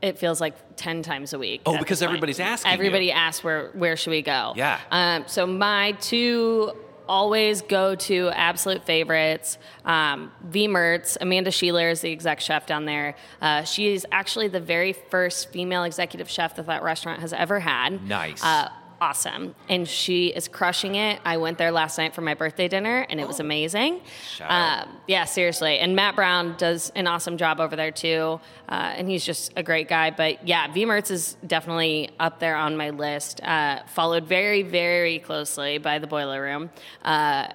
[0.00, 1.62] It feels like ten times a week.
[1.66, 2.74] Oh, because everybody's asking you.
[2.74, 4.54] Everybody asks where where should we go?
[4.56, 4.80] Yeah.
[4.90, 6.72] Um, so my two
[7.08, 9.58] always go to absolute favorites.
[9.84, 10.68] Um, V.
[10.68, 13.16] Mertz, Amanda Sheeler is the exec chef down there.
[13.40, 17.60] Uh, she is actually the very first female executive chef that that restaurant has ever
[17.60, 18.06] had.
[18.06, 18.42] Nice.
[18.42, 18.68] Uh,
[19.00, 19.54] awesome.
[19.68, 21.20] And she is crushing it.
[21.24, 24.00] I went there last night for my birthday dinner and it was amazing.
[24.40, 25.78] Um, yeah, seriously.
[25.78, 28.40] And Matt Brown does an awesome job over there too.
[28.68, 30.10] Uh, and he's just a great guy.
[30.10, 30.86] But yeah, V.
[30.86, 33.42] Mertz is definitely up there on my list.
[33.42, 36.70] Uh, followed very, very closely by the Boiler Room.
[37.04, 37.48] Uh,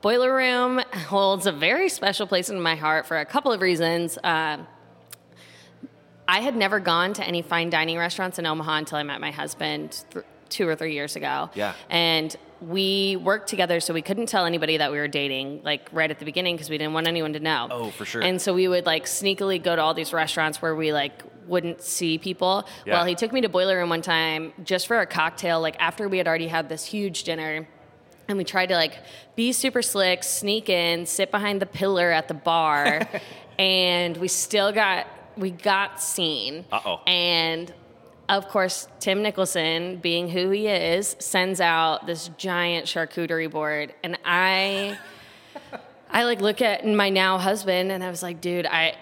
[0.00, 4.18] Boiler Room holds a very special place in my heart for a couple of reasons.
[4.18, 4.58] Uh,
[6.28, 9.30] I had never gone to any fine dining restaurants in Omaha until I met my
[9.30, 11.50] husband th- two or three years ago.
[11.54, 11.74] Yeah.
[11.90, 16.10] And we worked together, so we couldn't tell anybody that we were dating, like right
[16.10, 17.68] at the beginning, because we didn't want anyone to know.
[17.70, 18.22] Oh, for sure.
[18.22, 21.82] And so we would like sneakily go to all these restaurants where we like wouldn't
[21.82, 22.66] see people.
[22.84, 22.94] Yeah.
[22.94, 26.08] Well, he took me to Boiler Room one time just for a cocktail, like after
[26.08, 27.68] we had already had this huge dinner.
[28.28, 28.98] And we tried to like
[29.36, 33.08] be super slick, sneak in, sit behind the pillar at the bar,
[33.58, 35.06] and we still got
[35.36, 36.64] we got seen.
[36.72, 37.02] Uh-oh.
[37.06, 37.72] And
[38.28, 44.18] of course, Tim Nicholson, being who he is, sends out this giant charcuterie board, and
[44.24, 44.98] I,
[46.10, 48.96] I like look at my now husband, and I was like, dude, I,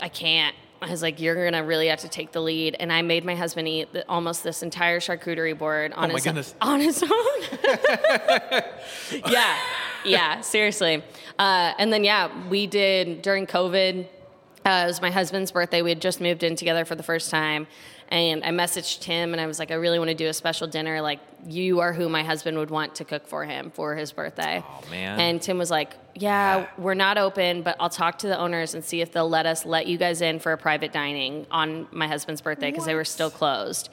[0.00, 0.54] I can't.
[0.80, 3.36] I was like, you're gonna really have to take the lead, and I made my
[3.36, 6.54] husband eat the, almost this entire charcuterie board on Oh his goodness.
[6.60, 7.10] on his own.
[9.30, 9.56] yeah,
[10.04, 11.02] yeah, seriously.
[11.38, 14.06] Uh, and then yeah, we did during COVID.
[14.64, 15.82] Uh, it was my husband's birthday.
[15.82, 17.66] We had just moved in together for the first time.
[18.12, 20.66] And I messaged him and I was like, I really want to do a special
[20.66, 21.00] dinner.
[21.00, 24.62] Like, you are who my husband would want to cook for him for his birthday.
[24.62, 25.18] Oh, man.
[25.18, 28.84] And Tim was like, Yeah, we're not open, but I'll talk to the owners and
[28.84, 32.06] see if they'll let us let you guys in for a private dining on my
[32.06, 33.88] husband's birthday because they were still closed.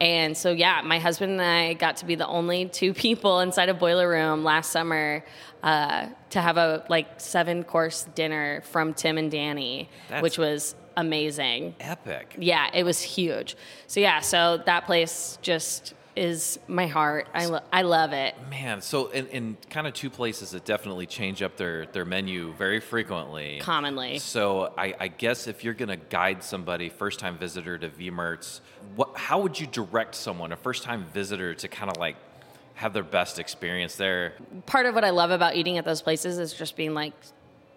[0.00, 3.70] And so, yeah, my husband and I got to be the only two people inside
[3.70, 5.24] a boiler room last summer
[5.64, 10.76] uh, to have a like seven course dinner from Tim and Danny, That's- which was
[10.96, 11.74] amazing.
[11.80, 12.36] Epic.
[12.38, 13.56] Yeah, it was huge.
[13.86, 17.26] So yeah, so that place just is my heart.
[17.34, 18.36] I lo- I love it.
[18.48, 22.52] Man, so in, in kind of two places that definitely change up their, their menu
[22.54, 23.58] very frequently.
[23.60, 24.18] Commonly.
[24.20, 28.10] So I, I guess if you're going to guide somebody, first time visitor to V.
[28.10, 28.60] Mertz,
[28.94, 32.16] what how would you direct someone, a first time visitor, to kind of like
[32.74, 34.34] have their best experience there?
[34.66, 37.12] Part of what I love about eating at those places is just being like,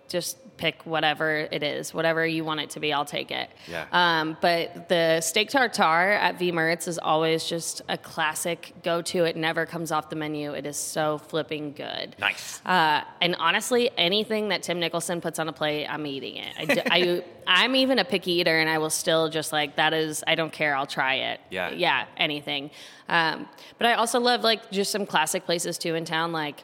[0.08, 3.50] just pick whatever it is, whatever you want it to be, I'll take it.
[3.70, 3.86] Yeah.
[3.92, 6.52] Um, but the steak tartare at V.
[6.52, 9.26] Mertz is always just a classic go to.
[9.26, 10.54] It never comes off the menu.
[10.54, 12.16] It is so flipping good.
[12.20, 12.62] Nice.
[12.66, 16.82] Uh, and honestly, anything that Tim Nicholson puts on a plate, I'm eating it.
[16.90, 20.24] I, I'm even a picky eater, and I will still just like that is.
[20.28, 20.76] I don't care.
[20.76, 21.40] I'll try it.
[21.50, 21.70] Yeah.
[21.70, 22.06] Yeah.
[22.18, 22.72] Anything.
[23.08, 26.32] Um, but I also love like just some classic places too in town.
[26.32, 26.64] Like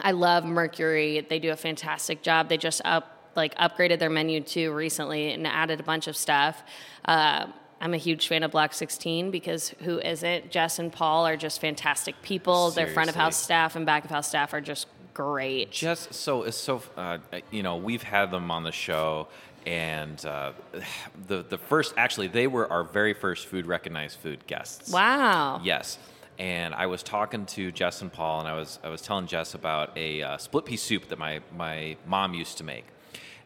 [0.00, 1.26] I love Mercury.
[1.28, 2.48] They do a fantastic job.
[2.48, 6.62] They just up like upgraded their menu too recently and added a bunch of stuff.
[7.04, 7.46] Uh,
[7.80, 10.50] I'm a huge fan of Block 16 because who isn't?
[10.50, 12.70] Jess and Paul are just fantastic people.
[12.70, 15.70] Their front of house staff and back of house staff are just great.
[15.70, 17.18] Just so it's so uh,
[17.50, 19.28] you know we've had them on the show,
[19.66, 20.52] and uh,
[21.26, 24.90] the the first actually they were our very first food recognized food guests.
[24.90, 25.60] Wow.
[25.62, 25.98] Yes.
[26.38, 29.54] And I was talking to Jess and Paul, and I was I was telling Jess
[29.54, 32.86] about a uh, split pea soup that my my mom used to make.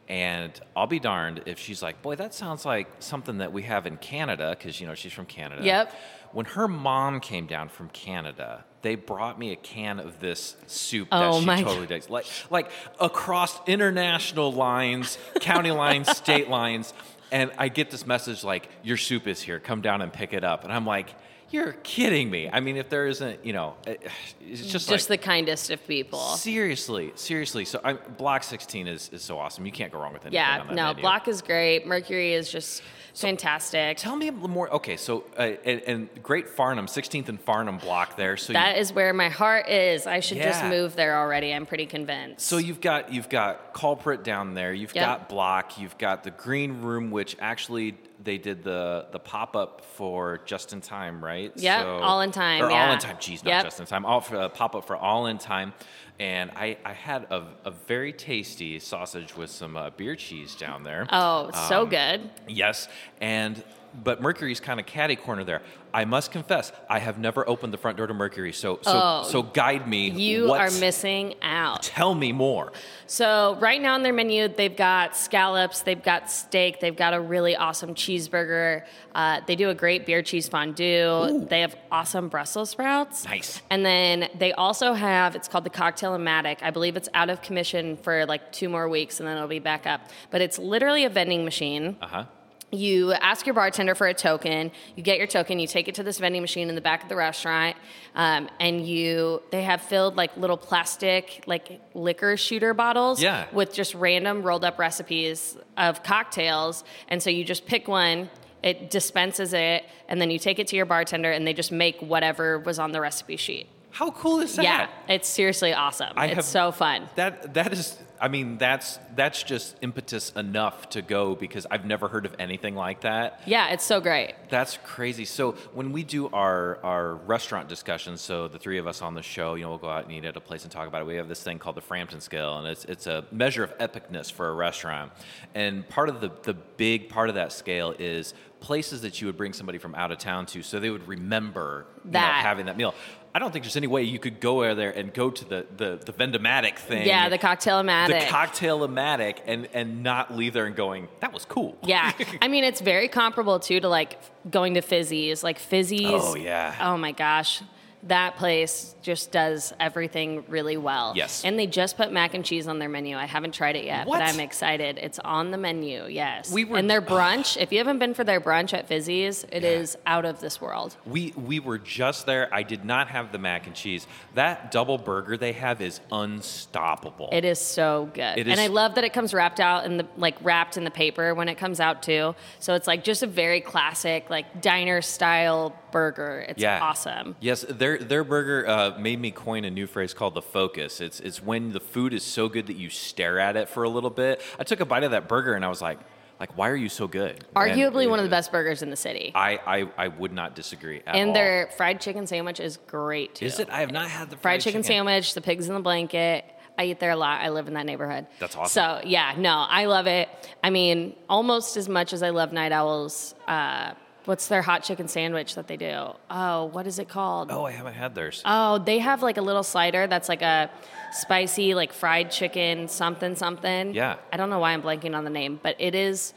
[0.08, 3.86] And I'll be darned if she's like, "Boy, that sounds like something that we have
[3.86, 5.62] in Canada," because you know she's from Canada.
[5.62, 5.94] Yep.
[6.32, 11.08] When her mom came down from Canada, they brought me a can of this soup
[11.12, 12.08] Oh, that she my totally does.
[12.08, 16.94] Like like across international lines, county lines, state lines,
[17.30, 19.58] and I get this message like, "Your soup is here.
[19.60, 21.14] Come down and pick it up." And I'm like,
[21.50, 25.24] "You're kidding me." I mean, if there isn't, you know, it's just Just like the
[25.24, 26.18] kindest of people.
[26.20, 27.64] seriously, seriously.
[27.64, 29.66] So I'm, Block 16 is is so awesome.
[29.66, 31.02] You can't go wrong with anything Yeah, on that no, menu.
[31.02, 31.86] Block is great.
[31.86, 32.82] Mercury is just
[33.14, 33.96] fantastic.
[33.96, 34.72] Tell me a little more.
[34.74, 38.36] Okay, so uh, and, and Great Farnham, 16th and Farnham block there.
[38.36, 40.06] So you, That is where my heart is.
[40.06, 41.52] I should just move there already.
[41.52, 42.46] I'm pretty convinced.
[42.46, 44.72] So you've got you've got culprit down there.
[44.72, 45.04] You've Yep.
[45.04, 45.78] got block.
[45.78, 50.72] You've got the green room, which actually they did the the pop up for just
[50.72, 51.52] in time, right?
[51.56, 53.16] Yep, All in Time, Or all in time.
[53.20, 53.64] Geez, not Yep.
[53.64, 54.04] just in time.
[54.04, 55.72] All for uh, pop up for all in time.
[56.20, 60.82] And I, I had a, a very tasty sausage with some uh, beer cheese down
[60.82, 61.06] there.
[61.12, 62.30] oh, so Um, good.
[62.48, 62.88] Yes,
[63.20, 63.62] and
[64.02, 65.62] but Mercury's kind of catty corner there.
[65.94, 68.52] I must confess, I have never opened the front door to Mercury.
[68.52, 69.22] So so Oh.
[69.26, 70.10] so guide me.
[70.10, 71.82] You are missing out.
[71.82, 72.72] Tell me more.
[73.06, 77.20] So right now on their menu, they've got scallops, they've got steak, they've got a
[77.20, 78.84] really awesome cheeseburger.
[79.14, 81.46] Uh, they do a great beer cheese fondue.
[81.48, 83.24] They have awesome Brussels sprouts.
[83.24, 83.62] Nice.
[83.70, 86.58] And then they also have it's called the Cocktail Matic.
[86.62, 89.58] I believe it's out of commission for like two more weeks, and then it'll be
[89.58, 90.02] back up.
[90.30, 91.96] But it's literally a vending machine.
[92.02, 92.24] Uh huh.
[92.70, 94.70] You ask your bartender for a token.
[94.94, 95.58] You get your token.
[95.58, 97.76] You take it to this vending machine in the back of the restaurant
[98.14, 103.46] um, and you they have filled like little plastic like liquor shooter bottles Yeah.
[103.52, 106.84] with just random rolled up recipes of cocktails.
[107.08, 108.28] And so you just pick one
[108.62, 111.96] it dispenses it and then you take it to your bartender and they just make
[112.00, 113.68] whatever was on the recipe sheet.
[113.92, 114.62] How cool is that?
[114.64, 116.12] yeah it's seriously awesome.
[116.16, 117.08] I it's have- so fun.
[117.14, 122.08] That that is I mean, that's that's just impetus enough to go because I've never
[122.08, 123.40] heard of anything like that.
[123.46, 124.34] Yeah, it's so great.
[124.48, 125.24] That's crazy.
[125.24, 129.22] So when we do our our restaurant discussions, so the three of us on the
[129.22, 131.06] show, you know, we'll go out and eat at a place and talk about it.
[131.06, 134.30] We have this thing called the Frampton scale, and it's it's a measure of epicness
[134.30, 135.12] for a restaurant.
[135.54, 139.36] And part of the the big part of that scale is places that you would
[139.36, 142.76] bring somebody from out of town to, so they would remember you know, having that
[142.76, 142.94] meal.
[143.34, 146.00] I don't think there's any way you could go there and go to the the,
[146.04, 147.06] the Vendomatic thing.
[147.06, 148.20] Yeah, the cocktail-o-matic.
[148.20, 151.76] The cocktail-o-matic and and not leave there and going, that was cool.
[151.82, 152.12] Yeah,
[152.42, 154.18] I mean it's very comparable too to like
[154.50, 155.44] going to Fizzy's.
[155.44, 156.06] Like Fizzy's.
[156.06, 156.74] Oh, yeah.
[156.80, 157.62] Oh my gosh,
[158.04, 161.12] that place just does everything really well.
[161.16, 161.44] Yes.
[161.44, 163.16] And they just put mac and cheese on their menu.
[163.16, 164.20] I haven't tried it yet, What?
[164.20, 164.98] but I'm excited.
[164.98, 166.06] It's on the menu.
[166.08, 166.52] Yes.
[166.52, 167.56] We were- and their brunch.
[167.60, 170.12] if you haven't been for their brunch at Fizzy's, it is Yeah.
[170.14, 170.96] out of this world.
[171.06, 172.48] We we were just there.
[172.52, 174.06] I did not have the mac and cheese.
[174.34, 177.28] That double burger they have is unstoppable.
[177.32, 178.38] It is so good.
[178.38, 180.84] It and is- I love that it comes wrapped out in the like wrapped in
[180.84, 182.34] the paper when it comes out too.
[182.58, 186.44] So it's like just a very classic like diner style burger.
[186.48, 186.80] It's yeah.
[186.82, 187.36] awesome.
[187.40, 187.62] Yes,
[187.96, 191.00] their their burger uh, made me coin a new phrase called the focus.
[191.00, 193.88] It's it's when the food is so good that you stare at it for a
[193.88, 194.42] little bit.
[194.58, 195.98] I took a bite of that burger and I was like,
[196.40, 197.44] like why are you so good?
[197.54, 199.32] Arguably And one of the best burgers in the city.
[199.34, 201.34] I, I I would not disagree at and all.
[201.34, 203.46] their fried chicken sandwich is great too.
[203.46, 203.70] is it?
[203.70, 206.44] I have not had the fried chicken, sandwich, the pigs in the blanket.
[206.80, 207.40] I eat there a lot.
[207.40, 208.28] I live in that neighborhood.
[208.38, 209.00] That's awesome.
[209.00, 210.28] So yeah, no, I love it.
[210.62, 213.34] I mean, almost as much as I love Night Owls.
[213.48, 213.94] Uh,
[214.28, 216.10] what's their hot chicken sandwich that they do?
[216.30, 217.50] Oh, what is it called?
[217.50, 218.42] Oh, I haven't had theirs.
[218.44, 220.70] Oh, they have like a little slider that's like a
[221.12, 223.94] spicy, like fried chicken something something.
[223.94, 224.16] Yeah.
[224.30, 226.34] I don't know why I'm blanking on the name, but it is.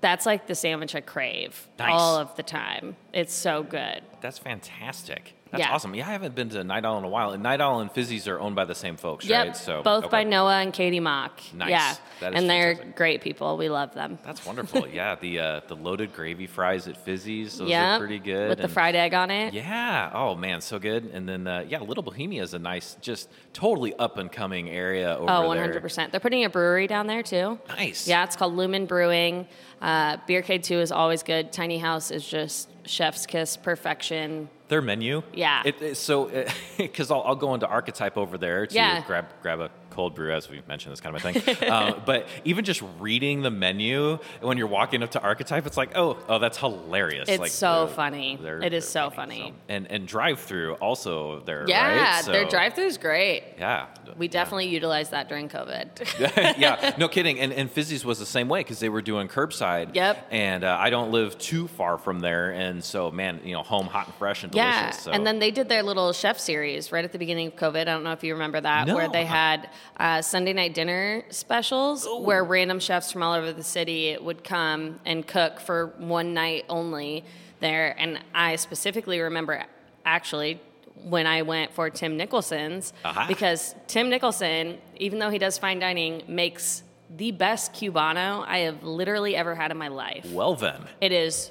[0.00, 1.90] That's like the sandwich I crave Nice.
[1.92, 2.94] all of the time.
[3.12, 4.02] It's so good.
[4.20, 5.34] That's fantastic.
[5.50, 5.72] That's Yeah.
[5.72, 5.94] awesome.
[5.94, 7.30] Yeah, I haven't been to Night Owl in a while.
[7.30, 9.46] And Night Owl and Fizzies are owned by the same folks, Yep.
[9.46, 9.56] right?
[9.56, 10.24] So both by.
[10.24, 11.40] Noah and Katie Mock.
[11.54, 11.70] Nice.
[11.70, 11.94] Yeah.
[12.18, 13.56] That is and they're great people.
[13.56, 14.18] We love them.
[14.24, 14.88] That's wonderful.
[14.92, 17.94] yeah, the uh, the loaded gravy fries at Fizzies, those yeah.
[17.94, 18.48] are pretty good.
[18.48, 19.54] With the fried egg on it.
[19.54, 20.10] Yeah.
[20.12, 21.04] Oh man, so good.
[21.12, 25.16] And then uh, yeah, Little Bohemia is a nice, just totally up and coming area
[25.16, 25.80] over Oh, there.
[25.80, 26.10] 100%.
[26.10, 27.58] They're putting a brewery down there too.
[27.68, 28.08] Nice.
[28.08, 29.46] Yeah, it's called Lumen Brewing.
[29.80, 31.52] Uh, Beercade 2 is always good.
[31.52, 34.48] Tiny House is just chef's kiss perfection.
[34.68, 35.22] Their menu.
[35.32, 35.62] Yeah.
[35.64, 36.30] It, it- so
[36.76, 39.04] because I'll, I'll go into Archetype over there to Yeah.
[39.06, 41.70] grab grab a cold brew, as we mentioned, this kind of a thing.
[41.70, 45.96] um, but even just reading the menu when you're walking up to Archetype, it's like,
[45.96, 47.28] oh, oh, that's hilarious.
[47.28, 48.38] It's like, so funny.
[48.40, 49.54] they're- It is so funny.
[49.68, 51.64] And and drive through also there.
[51.66, 52.24] Yeah, right?
[52.26, 53.42] their drive through is great.
[53.58, 53.86] Yeah.
[54.16, 54.32] We Yeah.
[54.32, 56.56] definitely utilized that during COVID.
[56.58, 57.40] yeah, no kidding.
[57.40, 59.94] And, and Fizzy's was the same way because they were doing curbside.
[59.94, 60.26] Yep.
[60.30, 63.86] And uh, I don't live too far from there, and so man, you know, home
[63.86, 64.72] hot and fresh and delicious.
[64.72, 65.10] Yeah, so.
[65.12, 67.80] and then they did their little chef series right at the beginning of COVID.
[67.80, 69.68] I don't know if you remember that, where they had
[69.98, 75.00] uh, Sunday night dinner specials, where random chefs from all over the city would come
[75.04, 77.24] and cook for one night only
[77.60, 77.94] there.
[77.98, 79.64] And I specifically remember
[80.04, 80.60] actually
[81.04, 83.26] when I went for Tim Nicholson's Aha.
[83.28, 86.82] because Tim Nicholson, even though he does fine dining, makes
[87.14, 90.26] the best cubano I have literally ever had in my life.
[90.32, 90.82] well then.
[91.00, 91.50] It is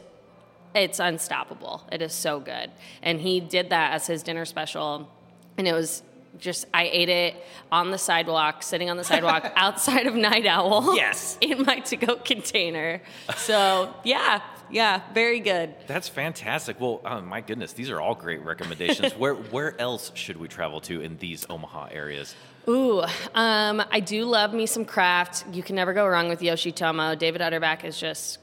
[0.74, 1.88] it's unstoppable.
[1.90, 2.70] It is so good.
[3.02, 5.10] And he did that as his dinner special
[5.58, 6.04] and it was
[6.40, 7.36] just I ate it
[7.72, 10.96] on the sidewalk, sitting on the sidewalk outside of Night Owl.
[10.96, 11.38] Yes.
[11.42, 13.02] In my to-go container.
[13.38, 15.76] So yeah, yeah, very good.
[15.88, 16.80] That's fantastic.
[16.80, 19.14] Well, oh, my goodness, these are all great recommendations.
[19.18, 22.36] where where else should we travel to in these Omaha areas?
[22.68, 23.02] Ooh,
[23.36, 25.46] um, I do love me some craft.
[25.54, 27.18] You can never go wrong with Yoshitomo.
[27.18, 28.40] David Utterback is just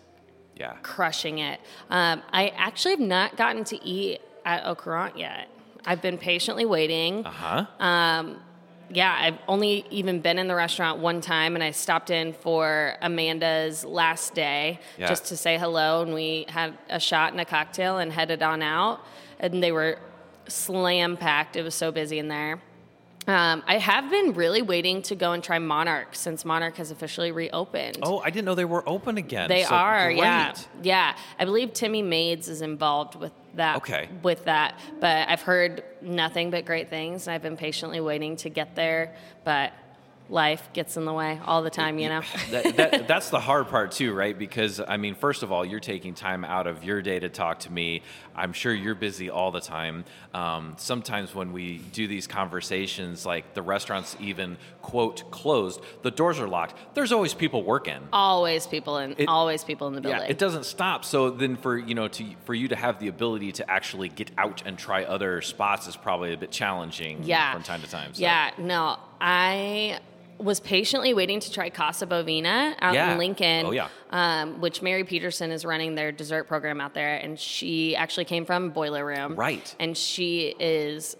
[0.54, 0.74] Yeah.
[0.82, 1.58] crushing it.
[1.90, 5.48] Um, I actually have not gotten to eat at Au Courant yet.
[5.84, 7.26] I've been patiently waiting.
[7.26, 8.24] Uh huh.
[8.94, 12.94] Yeah, I've only even been in the restaurant one time, and I stopped in for
[13.00, 15.06] Amanda's last day Yeah.
[15.08, 18.60] just to say hello, and we had a shot and a cocktail and headed on
[18.60, 19.00] out.
[19.40, 19.98] And they were
[20.46, 21.56] slam packed.
[21.56, 22.60] It was so busy in there.
[23.26, 27.30] Um, I have been really waiting to go and try Monarch since Monarch has officially
[27.32, 27.98] reopened.
[28.02, 29.48] oh, I didn't know they were open again.
[29.48, 31.16] They So are, yeah, yeah.
[31.38, 33.76] I believe Timmy Maids is involved with that.
[33.76, 34.08] Okay.
[34.22, 37.26] With that, but I've heard nothing but great things.
[37.26, 39.72] and I've been patiently waiting to get there, but
[40.32, 42.22] life gets in the way all the time, you know.
[42.50, 44.36] that, that, that's the hard part too, right?
[44.36, 47.60] Because I mean, first of all, you're taking time out of your day to talk
[47.60, 48.02] to me.
[48.34, 50.04] I'm sure you're busy all the time.
[50.32, 56.40] Um, sometimes when we do these conversations, like the restaurant's even quote closed, the doors
[56.40, 56.76] are locked.
[56.94, 58.00] There's always people working.
[58.12, 60.22] always people in, It- always people in the building.
[60.22, 61.04] Yeah, it doesn't stop.
[61.04, 64.30] So then, for you know, to for you to have the ability to actually get
[64.38, 67.22] out and try other spots is probably a bit challenging.
[67.22, 67.52] yeah.
[67.52, 68.14] from time to time.
[68.14, 68.22] So.
[68.22, 70.00] Yeah, no, I
[70.38, 73.12] was patiently waiting to try Casa Bovina out Yeah.
[73.12, 73.66] in Lincoln.
[73.66, 73.88] Oh, yeah.
[74.10, 78.44] Um, which Mary Peterson is running their dessert program out there, and she actually came
[78.44, 79.34] from Boiler Room.
[79.36, 79.74] Right.
[79.78, 81.16] And she is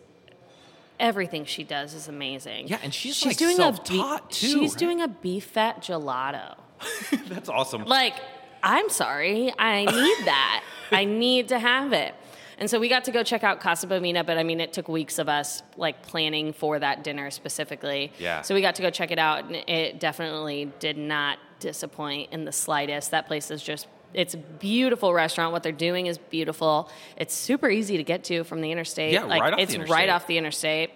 [1.00, 2.68] everything she does is amazing.
[2.68, 4.78] Yeah, and she's, she's like, doing self-taught, a too, She's right?
[4.78, 6.56] doing a beef fat gelato.
[7.28, 7.84] That's awesome.
[7.84, 8.14] Like,
[8.62, 10.62] I'm sorry, I need that.
[10.92, 12.14] I need to have it.
[12.58, 14.88] And so we got to go check out Casa Bovina, but I mean, it took
[14.88, 18.12] weeks of us like planning for that dinner specifically.
[18.18, 18.42] Yeah.
[18.42, 22.44] So we got to go check it out, and it definitely did not disappoint in
[22.44, 23.10] the slightest.
[23.10, 23.86] That place is just.
[24.14, 25.52] It's a beautiful restaurant.
[25.52, 26.90] What they're doing is beautiful.
[27.16, 29.14] It's super easy to get to from the interstate.
[29.14, 29.94] Yeah, like right off the it's interstate.
[29.94, 30.90] right off the interstate.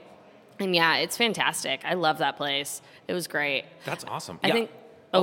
[0.59, 1.81] And yeah, it's fantastic.
[1.85, 2.83] I love that place.
[3.09, 3.65] It was great.
[3.87, 4.39] That's awesome.
[4.43, 4.53] I Yeah.
[4.53, 4.71] think-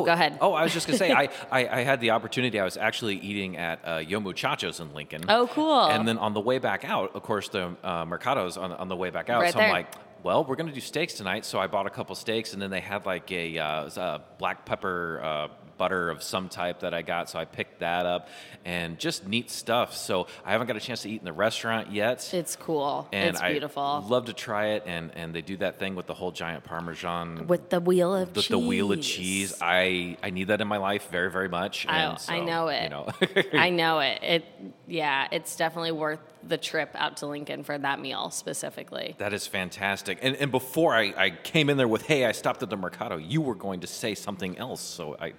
[0.01, 0.37] oh, go ahead.
[0.41, 2.59] Oh, I was just gonna say, I, I, I had the opportunity.
[2.59, 5.23] I was actually eating at uh, Yo Muchachos in Lincoln.
[5.29, 5.85] Oh, cool.
[5.85, 8.95] And then on the way back out, of course, the uh, Mercados on, on the
[8.95, 9.41] way back out.
[9.41, 11.45] Right so I'm like, well, we're gonna do steaks tonight.
[11.45, 14.65] So I bought a couple steaks, and then they had like a, uh, a black
[14.65, 15.21] pepper.
[15.21, 18.27] Uh, butter of some type that I got so I picked that up
[18.65, 21.91] and just neat stuff so I haven't got a chance to eat in the restaurant
[21.91, 23.07] yet It's cool.
[23.11, 24.05] and it's I beautiful.
[24.07, 27.47] love to try it and and they do that thing with the whole giant parmesan
[27.47, 28.49] with the wheel of the, cheese.
[28.49, 29.53] the wheel of cheese.
[29.61, 31.85] I I need that in my life very very much.
[31.87, 32.83] I, so, I know it.
[32.83, 33.07] You know,
[33.53, 34.19] I know it.
[34.23, 34.45] It
[34.87, 39.15] yeah, it's definitely worth the trip out to Lincoln for that meal specifically.
[39.17, 40.19] that is fantastic.
[40.21, 43.17] And and before I, I came in there with hey, I stopped at the Mercado.
[43.17, 45.33] You were going to say something else, so I.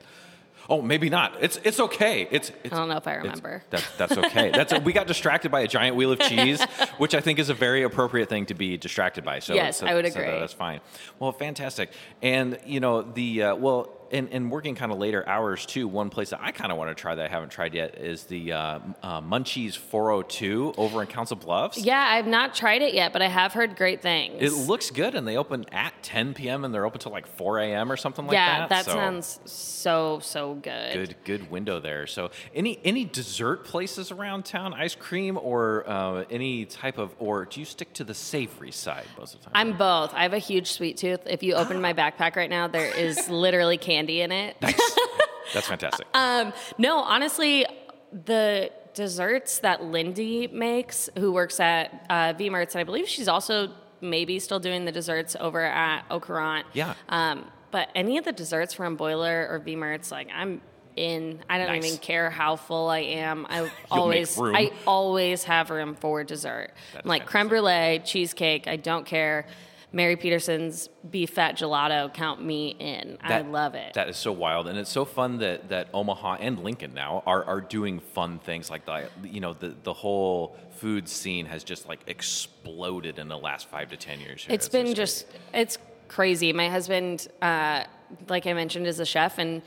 [0.67, 1.35] Oh, maybe not.
[1.43, 2.27] It's it's okay.
[2.31, 3.63] It's, it's I don't know if I remember.
[3.69, 4.51] That, that's okay.
[4.51, 6.63] That's we got distracted by a giant wheel of cheese,
[6.97, 9.41] which I think is a very appropriate thing to be distracted by.
[9.41, 10.39] So Yes, so- I would so agree.
[10.41, 10.81] that's fine.
[11.19, 11.91] Well, fantastic.
[12.23, 15.89] And you know the uh, well, and, and working kind of later hours too.
[15.89, 18.25] One place that I kind of want to try that I haven't tried yet is
[18.25, 21.79] the uh, uh, Munchies 402 over in Council Bluffs.
[21.79, 24.37] Yeah, I've not tried it yet, but I have heard great things.
[24.41, 26.65] It looks good, and they open at 10 p.m.
[26.65, 27.91] and they're open till like 4 a.m.
[27.91, 28.69] or something like yeah, that.
[28.71, 30.93] that So- sounds so so good.
[30.93, 36.25] good good window there so any any dessert places around town ice cream or uh,
[36.31, 39.53] any type of or do you stick to the savory side most of the time
[39.55, 40.13] I'm both.
[40.15, 41.21] I have a huge sweet tooth.
[41.27, 44.57] If you open my backpack right now, there is literally candy in it.
[45.55, 47.67] that's fantastic Um, no, honestly,
[48.13, 53.29] the desserts that Lindy makes, who works at uh, V Mertz, and I believe she's
[53.29, 56.65] also maybe still doing the desserts over at Au Courant.
[56.73, 56.95] Yeah.
[57.09, 60.61] Um, but any of the desserts from Boiler or V Mertz, like I'm
[60.97, 61.41] in.
[61.51, 61.87] I don't Nice.
[61.87, 63.47] even care how full I am.
[63.49, 64.39] I always.
[64.41, 66.71] I always have room for dessert.
[66.95, 68.69] I'm like creme brulee, cheesecake.
[68.69, 69.47] I don't care.
[69.95, 73.17] Mary Peterson's beef fat gelato, count me in.
[73.21, 73.95] I love it.
[73.95, 77.45] That is so wild, and it's so fun that that Omaha and Lincoln now are,
[77.45, 79.11] are doing fun things like that.
[79.23, 83.91] You know, the the whole food scene has just like exploded in the last five
[83.91, 84.45] to ten years.
[84.45, 84.55] here.
[84.55, 85.79] It's been just it's
[86.09, 86.53] crazy.
[86.53, 87.85] My husband, uh,
[88.29, 89.63] like I mentioned, is a chef and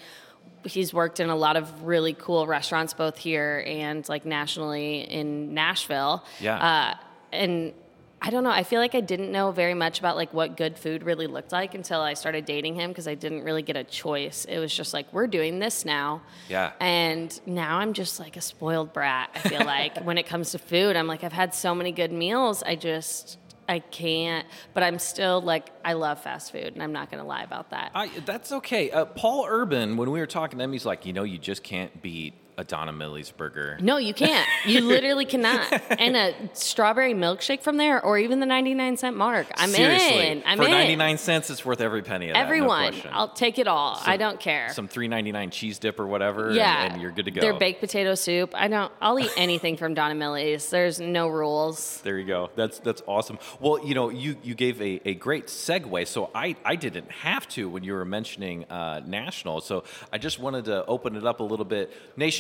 [0.66, 5.54] he's worked in a lot of really cool restaurants both here and like nationally in
[5.54, 6.26] Nashville.
[6.42, 6.58] Yeah.
[6.58, 6.98] Uh,
[7.32, 7.74] and
[8.22, 8.50] I don't know.
[8.50, 11.52] I feel like I didn't know very much about like what good food really looked
[11.52, 14.46] like until I started dating him because I didn't really get a choice.
[14.46, 16.22] It was just like we're doing this now.
[16.50, 16.72] Yeah.
[16.80, 19.30] And now I'm just like a spoiled brat.
[19.36, 22.12] I feel like when it comes to food, I'm like I've had so many good
[22.12, 22.64] meals.
[22.64, 23.38] I just
[23.70, 24.48] I can't.
[24.74, 27.70] But I'm still like I love fast food, and I'm not going to lie about
[27.70, 27.92] that.
[27.94, 28.90] I, that's okay.
[28.90, 31.64] Uh, Paul Urban, when we were talking to him, he's like, you know, you just
[31.64, 33.78] can't beat a Don & Millie's burger.
[33.80, 34.48] No, you can't.
[34.66, 35.72] You literally cannot.
[36.00, 39.48] And a strawberry milkshake from there, or even the 99 cent mark.
[39.56, 40.44] I'm Seriously, in.
[40.46, 40.72] I'm for in.
[40.72, 42.40] 99 cents, it's worth every penny of that.
[42.40, 43.12] no Everyone, question.
[43.14, 44.02] I'll take it all.
[44.04, 44.70] I don't care.
[44.74, 47.42] Some 3.99 cheese dip or whatever, yeah, and, and you're good to go.
[47.42, 48.54] Their baked potato soup.
[48.56, 48.92] I don't.
[49.02, 50.70] I'll eat anything from Don & Millie's.
[50.70, 52.02] There's no rules.
[52.02, 52.50] There you go.
[52.56, 53.38] That's that's awesome.
[53.60, 56.08] Well, you know, you you gave a, a great segue.
[56.08, 59.62] So I I didn't have to when you were mentioning uh, national.
[59.62, 61.92] So I just wanted to open it up a little bit,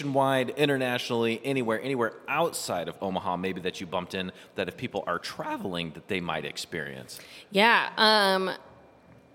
[0.07, 5.03] nationwide, internationally, anywhere anywhere outside of Omaha, maybe that you bumped in that if people
[5.07, 7.19] are traveling that they might experience.
[7.51, 7.89] Yeah.
[7.97, 8.51] Um,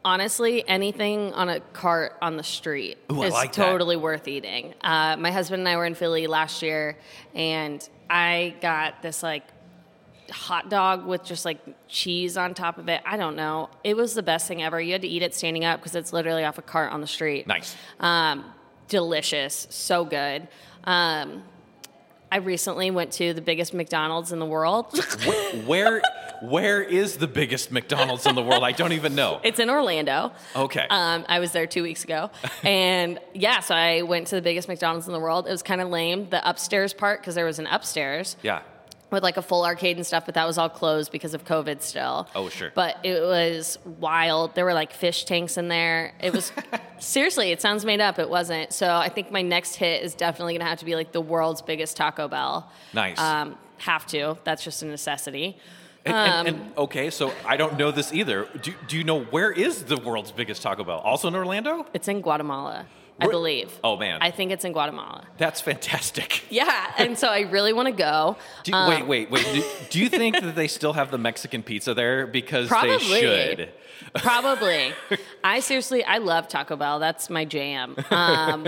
[0.05, 3.67] honestly, anything on a cart on the street Ooh, is like that.
[3.67, 4.75] totally worth eating.
[4.83, 6.97] Uh, my husband and I were in Philly last year,
[7.35, 9.45] and I got this like
[10.31, 11.59] hot dog with just like
[11.89, 13.03] cheese on top of it.
[13.05, 13.69] I don't know.
[13.85, 14.81] It was the best thing ever.
[14.81, 17.07] You had to eat it standing up because it's literally off a cart on the
[17.07, 17.47] street.
[17.47, 17.77] Nice.
[18.01, 18.45] Um,
[18.93, 20.47] delicious, so good.
[20.85, 21.43] Um,
[22.31, 24.87] I recently went to the biggest McDonald's in the world.
[25.67, 26.03] where
[26.43, 28.63] where is the biggest McDonald's in the world?
[28.65, 29.41] I don't even know.
[29.45, 30.33] it's in Orlando.
[30.55, 30.87] Okay.
[30.91, 32.31] Um, I was there two weeks ago,
[32.63, 35.47] and yeah, so I went to the biggest McDonald's in the world.
[35.47, 38.37] It was kind of lame, the upstairs part, because there was an upstairs.
[38.43, 38.61] yeah.
[39.13, 41.83] With like a full arcade and stuff, but that was all closed because of COVID
[41.83, 42.27] still.
[42.35, 42.73] Oh, sure.
[42.75, 44.55] But it was wild.
[44.55, 46.15] There were like fish tanks in there.
[46.21, 46.51] It was
[46.99, 48.19] seriously, it sounds made up.
[48.19, 48.73] It wasn't.
[48.73, 51.63] So I think my next hit is definitely gonna have to be like the world's
[51.63, 52.71] biggest Taco Bell.
[52.93, 53.19] Nice.
[53.19, 54.39] Um, have to.
[54.45, 55.57] That's just a necessity.
[56.05, 58.49] And, and- Um, and- okay, so I don't know this either.
[58.61, 60.99] Do, do you know where is the world's biggest Taco Bell?
[60.99, 61.87] Also in Orlando?
[61.95, 62.87] It's in Guatemala,
[63.21, 63.79] I Where- believe.
[63.85, 64.19] Oh, man.
[64.21, 65.25] I think it's in Guatemala.
[65.39, 66.43] That's fantastic.
[66.51, 68.37] Yeah, and so I really want to go.
[68.65, 69.45] Do Um, wait, wait, wait.
[69.55, 72.27] Do, do you think that they still have the Mexican pizza there?
[72.27, 72.97] Because Probably.
[72.99, 73.73] they should.
[74.17, 74.93] Probably.
[75.45, 76.99] I seriously, I love Taco Bell.
[76.99, 77.97] That's my jam.
[78.11, 78.67] Um,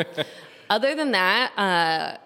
[0.71, 2.17] other than that, uh,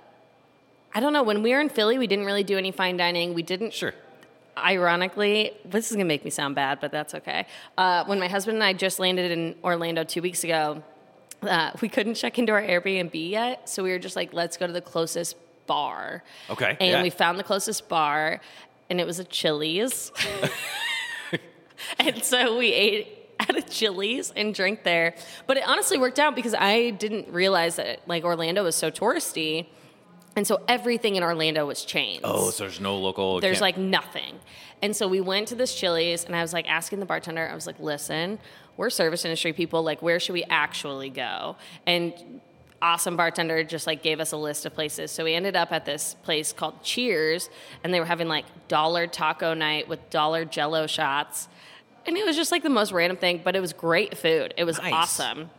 [0.95, 1.23] I don't know.
[1.25, 3.35] When we were in Philly, we didn't really do any fine dining.
[3.35, 3.73] We didn't.
[3.73, 3.95] Sure.
[4.57, 7.47] Ironically, this is gonna make me sound bad, but that's okay.
[7.77, 10.83] Uh, when my husband and I just landed in Orlando two weeks ago,
[11.43, 14.67] uh, we couldn't check into our Airbnb yet, so we were just like, let's go
[14.67, 15.37] to the closest
[15.67, 16.25] bar.
[16.51, 17.03] Okay, And yeah.
[17.03, 18.41] we found the closest bar,
[18.91, 20.11] and it was a Chili's.
[21.99, 25.15] and so we ate at a Chili's and drank there.
[25.47, 29.67] But it honestly worked out because I didn't realize that like Orlando was so touristy.
[30.37, 32.21] And so everything in Orlando was chains.
[32.25, 33.41] Oh, so there's no local.
[33.41, 34.39] There's can't- like nothing.
[34.83, 37.55] And so we went to this Chili's and I was like asking the bartender, I
[37.55, 38.39] was like, listen,
[38.79, 39.83] we're service industry people.
[39.83, 41.57] Like, where should we actually go?
[41.87, 42.15] And
[42.81, 45.11] awesome bartender just like gave us a list of places.
[45.11, 47.51] So we ended up at this place called Cheers
[47.83, 51.49] and they were having like dollar taco night with dollar jello shots.
[52.07, 54.55] And it was just like the most random thing, but it was great food.
[54.57, 54.93] It was Nice.
[54.93, 55.51] awesome.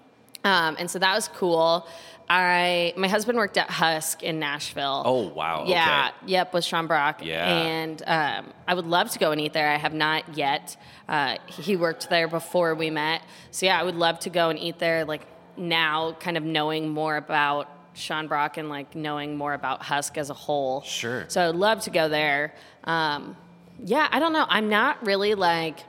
[0.45, 1.86] Um, and so that was cool.
[2.30, 5.01] I my husband worked at Husk in Nashville.
[5.05, 5.65] Oh, wow.
[5.67, 6.32] Yeah, Okay.
[6.32, 7.21] yep, with Sean Brock.
[7.23, 7.47] Yeah.
[7.47, 9.67] And um, I would love to go and eat there.
[9.69, 10.77] I have not yet.
[11.07, 13.23] Uh, he worked there before we met.
[13.51, 15.21] So yeah, I would love to go and eat there like
[15.57, 20.30] now, kind of knowing more about Sean Brock and like knowing more about Husk as
[20.30, 20.82] a whole.
[20.84, 21.25] Sure.
[21.30, 22.53] So I'd love to go there.
[22.84, 23.36] Um,
[23.84, 24.45] yeah, I don't know.
[24.47, 25.80] I'm not really like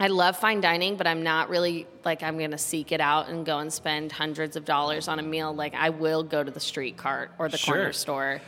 [0.00, 3.46] I love fine dining, but I'm not really like I'm gonna seek it out and
[3.46, 5.54] go and spend hundreds of dollars on a meal.
[5.54, 7.74] Like I will go to the street cart or the Sure.
[7.76, 8.40] corner store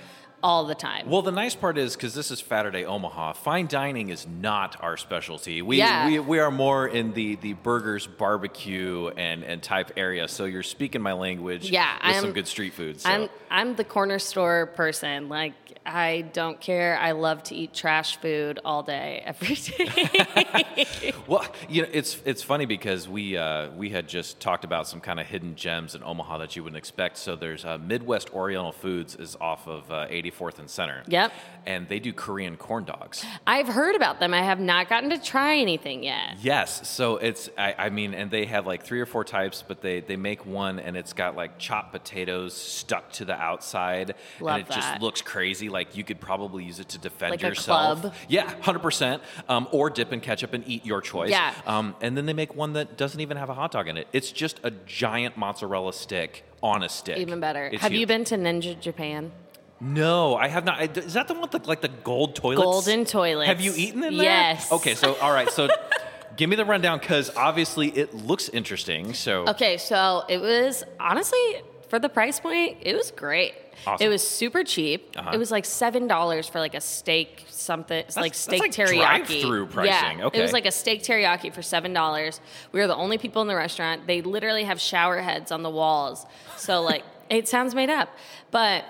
[0.42, 1.08] all the time.
[1.08, 4.96] Well, the nice part is because this is Saturday Omaha, fine dining is not our
[4.96, 5.62] specialty.
[5.62, 6.06] We, Yeah.
[6.06, 10.28] we, we are more in the, the burgers, barbecue, and, and type area.
[10.28, 13.00] So you're speaking my language Yeah, with I'm- some good street food.
[13.00, 13.08] So.
[13.08, 15.28] I'm I'm the corner store person.
[15.28, 15.54] Like
[15.86, 16.98] I don't care.
[16.98, 21.12] I love to eat trash food all day, every day.
[21.26, 25.00] Well, you know, it's it's funny because we uh, we had just talked about some
[25.00, 27.16] kind of hidden gems in Omaha that you wouldn't expect.
[27.16, 31.02] So there's uh, Midwest Oriental Foods is off of uh, 84th and Center.
[31.08, 31.32] Yep.
[31.66, 33.24] And they do Korean corn dogs.
[33.46, 34.32] I've heard about them.
[34.34, 36.36] I have not gotten to try anything yet.
[36.40, 39.80] Yes, so it's I, I mean, and they have like three or four types, but
[39.80, 44.60] they they make one and it's got like chopped potatoes stuck to the outside, Love
[44.60, 45.68] and it just looks crazy.
[45.76, 48.00] Like you could probably use it to defend Like a yourself.
[48.00, 48.14] club?
[48.28, 49.22] Yeah, hundred percent.
[49.46, 51.28] Um, or dip in ketchup and eat your choice.
[51.28, 51.52] Yeah.
[51.66, 54.08] Um, and then they make one that doesn't even have a hot dog in it.
[54.14, 57.18] It's just a giant mozzarella stick on a stick.
[57.18, 57.66] Even better.
[57.66, 59.32] It's have you been to Ninja Japan?
[59.78, 60.78] No, I have not.
[60.78, 62.62] I- Is that the one with the, like the gold toilets?
[62.62, 63.48] Golden toilets.
[63.48, 64.24] Have you eaten in there?
[64.24, 64.72] Yes.
[64.72, 65.68] Okay, so all right, so
[66.38, 69.12] give me the rundown because obviously it looks interesting.
[69.12, 71.38] So Okay, so it was honestly
[71.88, 73.54] for the price point, it was great.
[73.86, 74.06] Awesome.
[74.06, 75.14] It was super cheap.
[75.16, 75.30] Uh-huh.
[75.34, 78.96] It was like seven dollars for like a steak something like that's steak like teriyaki.
[79.26, 80.18] drive-through pricing.
[80.18, 80.38] Yeah, Okay.
[80.38, 82.40] it was like a steak teriyaki for seven dollars.
[82.72, 84.06] We were the only people in the restaurant.
[84.06, 86.24] They literally have shower heads on the walls.
[86.56, 88.08] So like it sounds made up,
[88.50, 88.84] but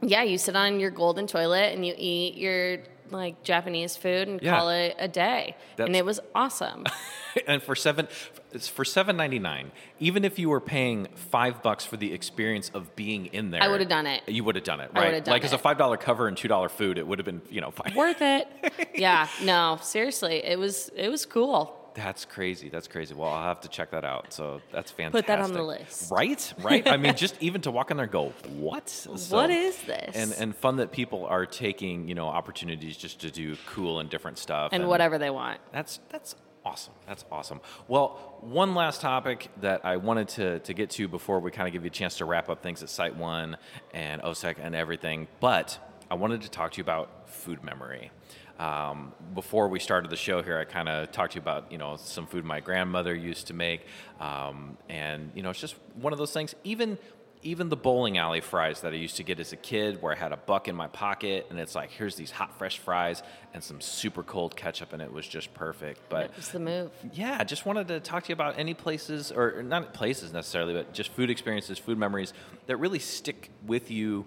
[0.00, 2.78] yeah, you sit on your golden toilet and you eat your
[3.10, 4.56] like Japanese food and Yeah.
[4.58, 6.86] call it a day, and it was awesome.
[7.46, 8.08] and for seven,
[8.54, 9.72] it's for seven ninety nine.
[9.98, 13.68] Even if you were paying five bucks for the experience of being in there, I
[13.68, 14.22] would've done it.
[14.28, 15.24] You would have done it, right?
[15.24, 17.42] done like as a five dollar cover and two dollar food, it would have been
[17.50, 17.94] you know fine.
[17.94, 18.48] Worth it.
[18.94, 21.78] Yeah, no, seriously, it was it was cool.
[21.94, 22.68] That's crazy.
[22.68, 23.14] That's crazy.
[23.14, 24.32] Well, I'll have to check that out.
[24.32, 25.26] So that's fantastic.
[25.26, 26.10] Put that on the list.
[26.10, 26.54] Right?
[26.58, 26.86] Right?
[26.88, 28.88] I mean, just even to walk in there and go, what?
[29.16, 30.14] So- what is this?
[30.16, 34.08] And and fun that people are taking, you know, opportunities just to do cool and
[34.08, 34.70] different stuff.
[34.72, 35.60] and whatever they want.
[35.72, 36.34] That's that's
[36.64, 36.94] awesome.
[37.06, 37.60] That's awesome.
[37.88, 41.72] Well, one last topic that I wanted to, to get to before we kind of
[41.72, 43.56] give you a chance to wrap up things at Site One
[43.92, 45.78] and OSIC and everything, but
[46.10, 48.10] I wanted to talk to you about food memory.
[48.58, 51.78] Um, before we started the show here, I kind of talked to you about you
[51.78, 53.86] know some food my grandmother used to make,
[54.20, 56.54] um, and you know it's just one of those things.
[56.62, 56.98] Even
[57.42, 60.16] even the bowling alley fries that I used to get as a kid, where I
[60.16, 63.22] had a buck in my pocket, and it's like here's these hot fresh fries
[63.52, 66.00] and some super cold ketchup, and it was just perfect.
[66.08, 66.90] But It was the move.
[67.12, 70.72] yeah, I just wanted to talk to you about any places, or not places necessarily,
[70.74, 72.32] but just food experiences, food memories
[72.66, 74.24] that really stick with you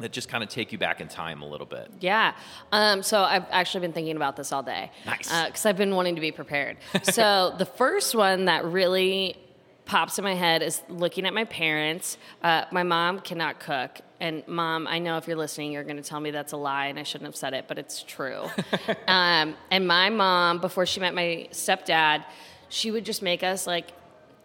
[0.00, 1.88] that just kind of take you back in time a little bit.
[2.00, 2.34] Yeah.
[2.72, 4.90] Um, so I've actually been thinking about this all day.
[5.06, 5.28] Nice.
[5.46, 6.78] Because I've been wanting to be prepared.
[7.04, 9.36] so the first one that really
[9.86, 12.16] pops in my head is looking at my parents.
[12.42, 14.00] Uh, my mom cannot cook.
[14.20, 16.86] And mom, I know if you're listening, you're going to tell me that's a lie
[16.86, 18.44] and I shouldn't have said it, but it's true.
[19.06, 22.24] um, and my mom, before she met my stepdad,
[22.70, 23.88] she would just make us like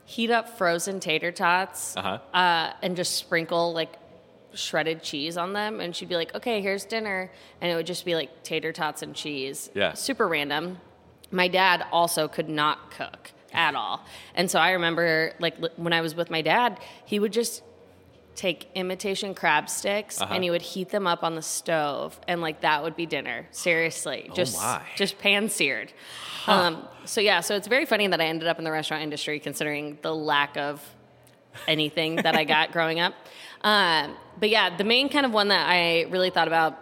[0.05, 2.17] heat up frozen tater tots Uh-huh.
[2.33, 3.93] uh, and just sprinkle like
[4.53, 5.79] shredded cheese on them.
[5.79, 7.31] And she'd be like, okay, here's dinner.
[7.61, 9.69] And it would just be like tater tots and cheese.
[9.73, 9.93] Yeah.
[9.93, 10.79] Super random.
[11.31, 14.03] My dad also could not cook at all.
[14.35, 17.63] And so I remember like when I was with my dad, he would just
[18.35, 20.33] take imitation crab sticks Uh-huh.
[20.33, 23.45] and he would heat them up on the stove and like that would be dinner.
[23.51, 24.29] Seriously.
[24.33, 25.91] Just Oh just pan seared.
[26.47, 29.39] Um, so yeah so it's very funny that i ended up in the restaurant industry
[29.39, 30.81] considering the lack of
[31.67, 33.13] anything that i got growing up.
[33.61, 36.79] Um, but yeah the main kind of one that i really thought about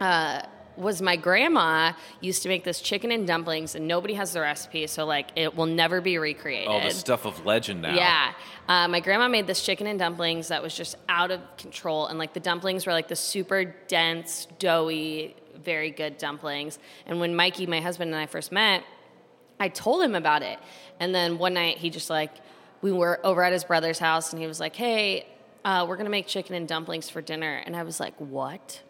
[0.00, 0.42] uh,
[0.76, 4.86] was my grandma used to make this chicken and dumplings and nobody has the recipe
[4.86, 7.94] so like it will never be recreated All the stuff of legend now.
[7.94, 8.32] yeah.
[8.68, 12.06] Uh, my grandma made this chicken and dumplings that was just out of control.
[12.06, 16.78] And like the dumplings were like the super dense, doughy, very good dumplings.
[17.06, 18.84] And when Mikey, my husband, and I first met,
[19.58, 20.58] I told him about it.
[21.00, 22.30] And then one night he just like,
[22.82, 25.26] we were over at his brother's house and he was like, hey,
[25.64, 27.62] uh, we're to make chicken and dumplings for dinner.
[27.66, 28.80] And I was like, what?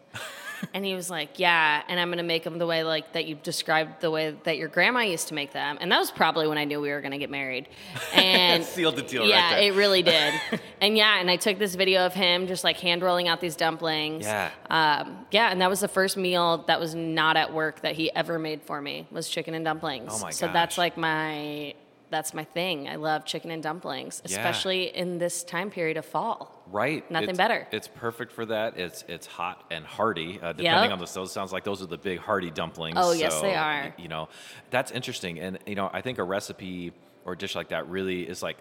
[0.73, 3.35] And he was like, "Yeah, and I'm gonna make them the way like that you
[3.35, 6.57] described the way that your grandma used to make them." And that was probably when
[6.57, 7.67] I knew we were gonna get married.
[8.13, 9.63] And Sealed the deal right Yeah, there.
[9.71, 10.33] it really did.
[10.81, 13.55] and yeah, and I took this video of him just like hand rolling out these
[13.55, 14.25] dumplings.
[14.25, 14.51] Yeah.
[14.69, 18.11] um, yeah, and that was the first meal that was not at work that he
[18.15, 20.11] ever made for me was chicken and dumplings.
[20.13, 20.53] Oh my So gosh.
[20.53, 21.73] that's like my
[22.09, 22.87] that's my thing.
[22.87, 24.37] I love chicken and dumplings, Yeah.
[24.37, 26.52] especially in this time period of fall.
[26.71, 27.09] Right.
[27.11, 27.67] Nothing It's- better.
[27.71, 28.77] It's perfect for that.
[28.77, 30.39] It's it's hot and hearty.
[30.41, 30.91] Uh, depending Yep.
[30.91, 32.97] on the those sounds like those are the big hearty dumplings.
[32.99, 33.93] Oh, yes, So, they are.
[33.97, 34.29] You know,
[34.69, 35.39] that's interesting.
[35.39, 36.93] And you know, I think a recipe
[37.25, 38.57] or a dish like that really is like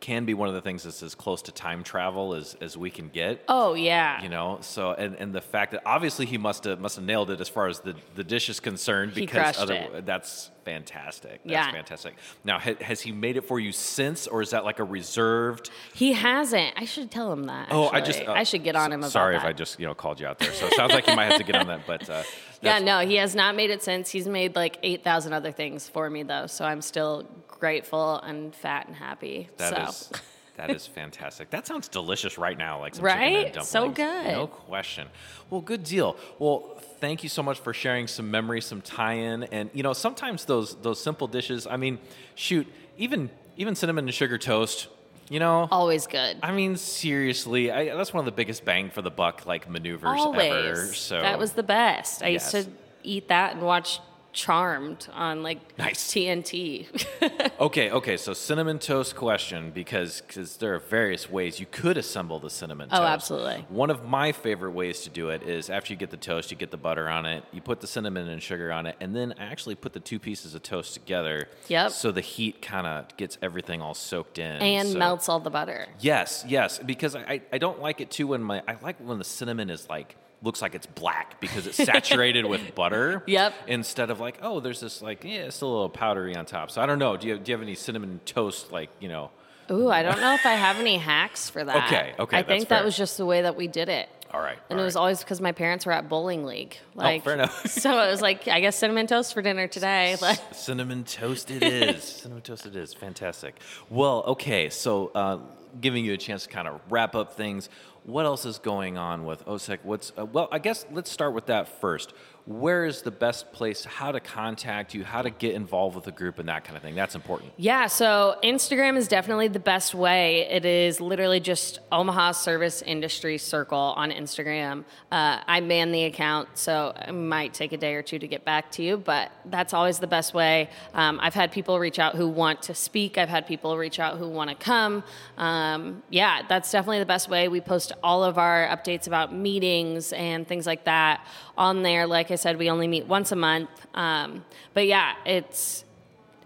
[0.00, 2.90] can be one of the things that's as close to time travel as as we
[2.90, 3.44] can get.
[3.48, 4.22] Oh yeah.
[4.22, 7.30] You know, so and, and the fact that obviously he must have must have nailed
[7.30, 10.06] it as far as the, the dish is concerned because crushed it.
[10.06, 11.40] that's fantastic.
[11.44, 11.70] That's Yeah.
[11.72, 12.14] fantastic.
[12.44, 15.70] Now, ha, has he made it for you since, or is that like a reserved?
[15.94, 16.74] He hasn't.
[16.76, 17.68] I should tell him that.
[17.70, 19.42] Oh, I just uh, I should get on him about Sorry that.
[19.42, 20.52] if I just you know called you out there.
[20.52, 21.86] So it sounds like you might have to get on that.
[21.86, 22.22] But uh,
[22.62, 24.10] Yeah, no, he has not made it since.
[24.10, 28.54] He's made like eight thousand other things for me though, so I'm still grateful and
[28.54, 29.48] fat and happy.
[29.58, 29.82] that so.
[29.82, 30.20] is-
[30.56, 31.48] that is fantastic.
[31.48, 33.64] That sounds delicious right now, like some chicken and Right?
[33.64, 34.26] So good.
[34.26, 35.08] No question.
[35.48, 36.18] Well, good deal.
[36.38, 40.44] Well, thank you so much for sharing some memories, some tie-in, and you know sometimes
[40.44, 41.66] those those simple dishes.
[41.66, 41.98] I mean,
[42.34, 42.66] shoot,
[42.98, 44.88] even even cinnamon and sugar toast.
[45.30, 46.38] You know, always good.
[46.42, 50.20] I mean, seriously, I, that's one of the biggest bang for the buck like maneuvers
[50.20, 50.50] always.
[50.50, 50.86] ever.
[50.92, 52.22] So that was the best.
[52.22, 52.52] I Yes.
[52.52, 52.72] used to
[53.04, 54.00] eat that and watch
[54.32, 56.12] Charmed on like Nice.
[56.12, 56.86] TNT.
[57.60, 58.16] Okay, okay.
[58.16, 62.88] So cinnamon toast question because because there are various ways you could assemble the cinnamon
[62.88, 62.98] toast.
[62.98, 63.12] Oh, toast.
[63.12, 63.66] absolutely.
[63.68, 66.56] One of my favorite ways to do it is after you get the toast, you
[66.56, 69.34] get the butter on it, you put the cinnamon and sugar on it, and then
[69.38, 71.48] I actually put the two pieces of toast together.
[71.68, 71.90] Yep.
[71.90, 75.50] So the heat kind of gets everything all soaked in and so- melts all the
[75.50, 75.86] butter.
[76.00, 76.78] Yes, yes.
[76.78, 79.86] Because I- I don't like it too when my I like when the cinnamon is
[79.90, 83.22] like looks like it's black because it's saturated with butter.
[83.26, 83.54] Yep.
[83.66, 86.70] Instead of like, oh, there's this like, yeah, it's a little powdery on top.
[86.70, 87.16] So I don't know.
[87.16, 89.30] Do you do you have any cinnamon toast like you know?
[89.70, 91.86] Ooh, I don't know if I have any hacks for that.
[91.86, 92.78] Okay, okay, I think fair.
[92.78, 94.08] that was just the way that we did it.
[94.32, 94.58] All right.
[94.68, 95.00] And all it was right.
[95.00, 96.76] always because my parents were at bowling league.
[96.94, 97.66] Like, fair enough.
[97.70, 100.16] so it was like, I guess cinnamon toast for dinner today.
[100.20, 102.02] Like, Cinnamon toast it is.
[102.02, 102.94] Cinnamon toast it is.
[102.94, 103.56] Fantastic.
[103.88, 104.70] Well, okay.
[104.70, 105.38] So, uh,
[105.80, 107.68] giving you a chance to kind of wrap up things.
[108.10, 109.78] What else is going on with OSIC?
[109.84, 110.48] What's uh, well?
[110.50, 112.12] I guess let's start with that first.
[112.46, 113.84] Where is the best place?
[113.84, 115.04] How to contact you?
[115.04, 116.94] How to get involved with the group and that kind of thing?
[116.94, 117.52] That's important.
[117.56, 120.48] Yeah, so Instagram is definitely the best way.
[120.48, 124.84] It is literally just Omaha Service Industry Circle on Instagram.
[125.12, 128.44] Uh, I man the account, so it might take a day or two to get
[128.44, 130.70] back to you, but that's always the best way.
[130.94, 134.18] Um, I've had people reach out who want to speak, I've had people reach out
[134.18, 135.04] who want to come.
[135.36, 137.48] Um, yeah, that's definitely the best way.
[137.48, 141.26] We post all of our updates about meetings and things like that
[141.56, 142.06] on there.
[142.06, 143.70] Like I said, we only meet once a month.
[143.94, 145.84] Um, but yeah, it's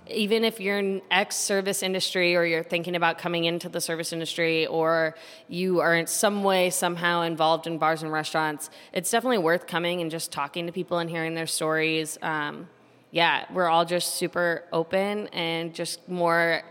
[0.06, 4.12] even if you're in ex service industry or you're thinking about coming into the service
[4.12, 5.14] industry or
[5.48, 10.02] you are in some way somehow involved in bars and restaurants it's definitely worth coming
[10.02, 12.68] and just talking to people and hearing their stories um,
[13.12, 16.62] yeah we're all just super open and just more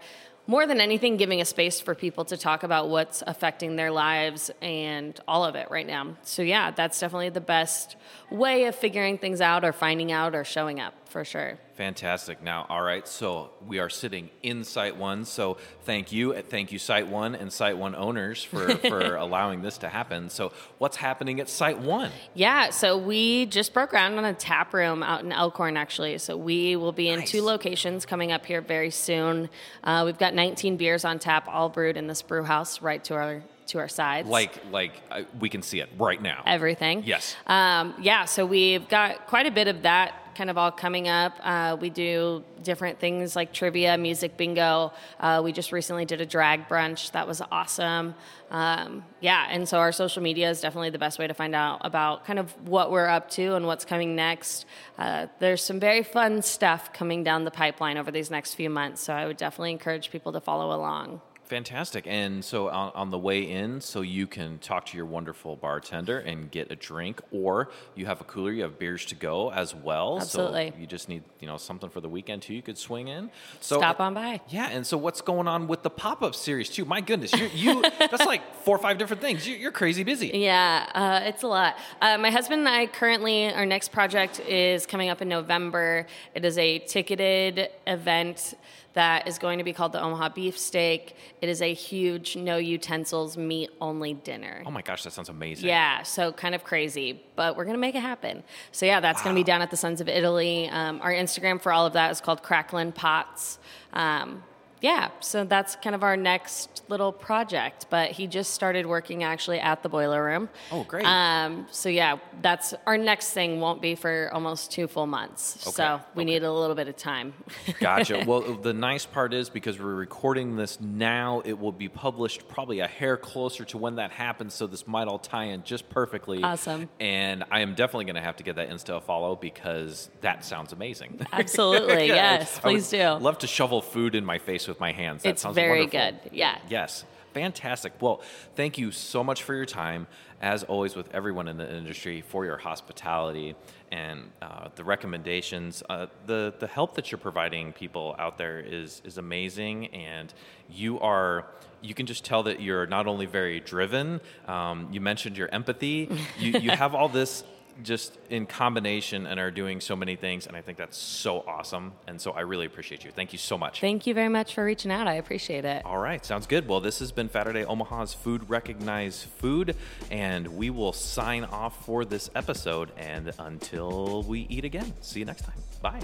[0.46, 4.52] more than anything, giving a space for people to talk about what's affecting their lives
[4.62, 6.18] and all of it right now.
[6.24, 7.96] So, yeah, that's definitely the best
[8.30, 11.58] way of figuring things out or finding out or showing up for sure.
[11.76, 12.42] Fantastic.
[12.44, 15.26] Now, all right, so we are sitting in Site One.
[15.26, 19.78] So thank you, thank you, Site One and Site One owners for, for allowing this
[19.80, 20.30] to happen.
[20.30, 22.12] So, what's happening at Site One?
[22.34, 26.18] Yeah, so we just broke ground on a tap room out in Elkhorn, actually.
[26.18, 27.32] So we will be in Nice.
[27.32, 29.50] two locations coming up here very soon.
[29.84, 33.14] Uh, we've got 19 beers on tap, all brewed in this brew house right to
[33.14, 34.28] our to our sides.
[34.28, 36.44] Like, like uh, we can see it right now.
[36.46, 37.04] everything.
[37.06, 37.36] Yes.
[37.48, 41.38] Um, yeah, so we've got quite a bit of that kind of all coming up.
[41.42, 44.94] Uh, we do different things like trivia, music bingo.
[45.20, 47.12] Uh, we just recently did a drag brunch.
[47.12, 48.16] That was awesome.
[48.52, 51.82] Um, yeah, and so our social media is definitely the best way to find out
[51.82, 54.66] about kind of what we're up to and what's coming next.
[54.98, 59.02] Uh, there's some very fun stuff coming down the pipeline over these next few months,
[59.02, 61.22] so I would definitely encourage people to follow along.
[61.54, 62.08] Fantastic.
[62.08, 66.18] And so on, on the way in, so you can talk to your wonderful bartender
[66.18, 69.76] and get a drink, or you have a cooler, you have beers to go as
[69.76, 70.18] well.
[70.20, 70.72] Absolutely.
[70.72, 72.56] So you just need, you know, something for the weekend too.
[72.56, 73.30] You could swing in.
[73.60, 74.42] So Stop on by.
[74.50, 76.86] Yeah, and so what's going on with the pop-up series too?
[76.86, 79.48] My goodness, you, you that's like four or five different things.
[79.48, 80.32] You, you're crazy busy.
[80.34, 81.76] Yeah, uh, it's a lot.
[82.02, 86.08] Uh, my husband and I currently, our next project is coming up in November.
[86.34, 88.56] It is a ticketed event
[88.94, 91.16] that is going to be called the Omaha Beef Steak.
[91.42, 94.64] It is a huge, no utensils, meat only dinner.
[94.66, 95.68] Oh my gosh, that sounds amazing.
[95.68, 98.44] Yeah, so kind of crazy, but we're gonna make it happen.
[98.72, 100.70] So yeah, that's gonna be down at the Sons of Italy.
[100.70, 103.60] Um, our Instagram for all of that is called Cracklin Pots.
[103.94, 104.44] Um,
[104.84, 107.86] yeah, so that's kind of our next little project.
[107.90, 110.50] But he just started working actually at the boiler room.
[110.74, 111.06] Oh, great.
[111.06, 113.62] Um, so yeah, that's our next thing.
[113.62, 115.66] Won't be for almost two full months.
[115.66, 116.34] Okay, So we okay.
[116.34, 117.34] need a little bit of time.
[117.80, 118.26] Gotcha.
[118.28, 122.82] well, the nice part is because we're recording this now, it will be published probably
[122.82, 124.54] a hair closer to when that happens.
[124.54, 126.44] So this might all tie in just perfectly.
[126.44, 126.90] Awesome.
[127.00, 130.74] And I am definitely going to have to get that Insta follow because that sounds
[130.74, 131.26] amazing.
[131.32, 133.12] Absolutely, yes, I would please do.
[133.14, 135.24] Love to shovel food in my face with my hands.
[135.24, 136.20] That It's sounds very wonderful.
[136.22, 136.32] good.
[136.34, 136.58] Yeah.
[136.70, 137.06] Yes.
[137.34, 137.94] Fantastic.
[138.00, 138.22] Well,
[138.56, 140.06] thank you so much for your time,
[140.40, 143.56] as always, with everyone in the industry, for your hospitality
[143.92, 145.82] and uh, the recommendations.
[145.90, 150.32] Uh, the the help that you're providing people out there is is amazing, and
[150.70, 151.48] you are.
[151.82, 154.22] You can just tell that you're not only very driven.
[154.48, 156.10] Um, you mentioned your empathy.
[156.38, 157.44] You you have all this
[157.82, 161.94] just in combination and are doing so many things, and I think that's so awesome.
[162.08, 163.12] And so I really appreciate you.
[163.12, 163.82] Thank you so much.
[163.82, 165.08] Thank you very much for reaching out.
[165.08, 165.86] I appreciate it.
[165.86, 166.68] All right, sounds good.
[166.68, 169.76] Well, this has been Saturday Omaha's Food Recognize Food,
[170.12, 172.92] and we will sign off for this episode.
[172.98, 175.58] And until we eat again, see you next time.
[175.82, 176.02] Bye.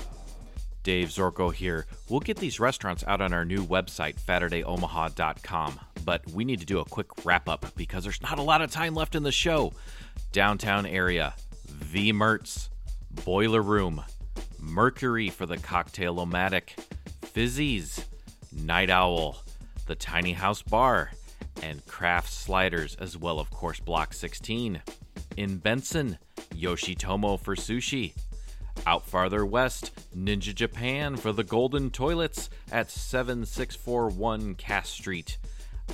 [0.84, 1.86] Dave Zorko here.
[2.08, 6.80] We'll get these restaurants out on our new website, SaturdayOmaha.com, but we need to do
[6.80, 9.74] a quick wrap up because there's not a lot of time left in the show.
[10.32, 11.34] Downtown area,
[11.80, 12.70] V Mertz,
[13.26, 14.04] Boiler Room,
[14.60, 16.76] Mercury for the Cocktail Omatic,
[17.22, 18.06] Fizzies,
[18.52, 19.44] Night Owl,
[19.88, 21.12] the Tiny House Bar,
[21.64, 24.82] and Craft Sliders, as well, of course, Block 16.
[25.38, 26.18] In Benson,
[26.54, 28.14] Yoshitomo for sushi.
[28.86, 35.38] Out farther west, Ninja Japan for the Golden Toilets at 7641 Cass Street.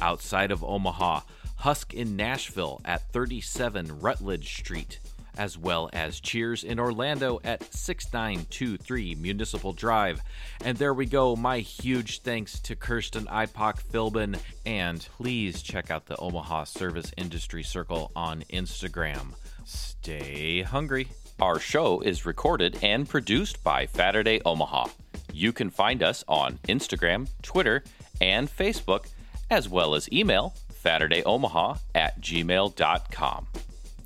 [0.01, 1.21] Outside of Omaha,
[1.57, 4.99] Husk in Nashville at 37 Rutledge Street,
[5.38, 10.21] as well as Cheers in Orlando at 6923 Municipal Drive.
[10.63, 16.05] And there we go, my huge thanks to Kirsten Ipock Philbin, and please check out
[16.05, 19.33] the Omaha Service Industry Circle on Instagram.
[19.65, 21.07] Stay hungry.
[21.39, 24.88] Our show is recorded and produced by Saturday Omaha.
[25.33, 27.83] You can find us on Instagram, Twitter,
[28.21, 29.07] and Facebook,
[29.49, 30.53] as well as email
[30.86, 33.47] SaturdayOmaha at gmail.com.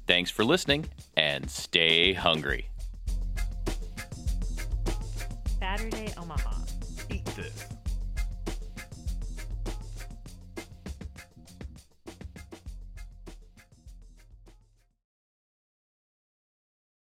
[0.09, 0.87] Thanks for listening
[1.17, 2.67] and stay hungry.
[5.59, 6.58] Saturday, Omaha.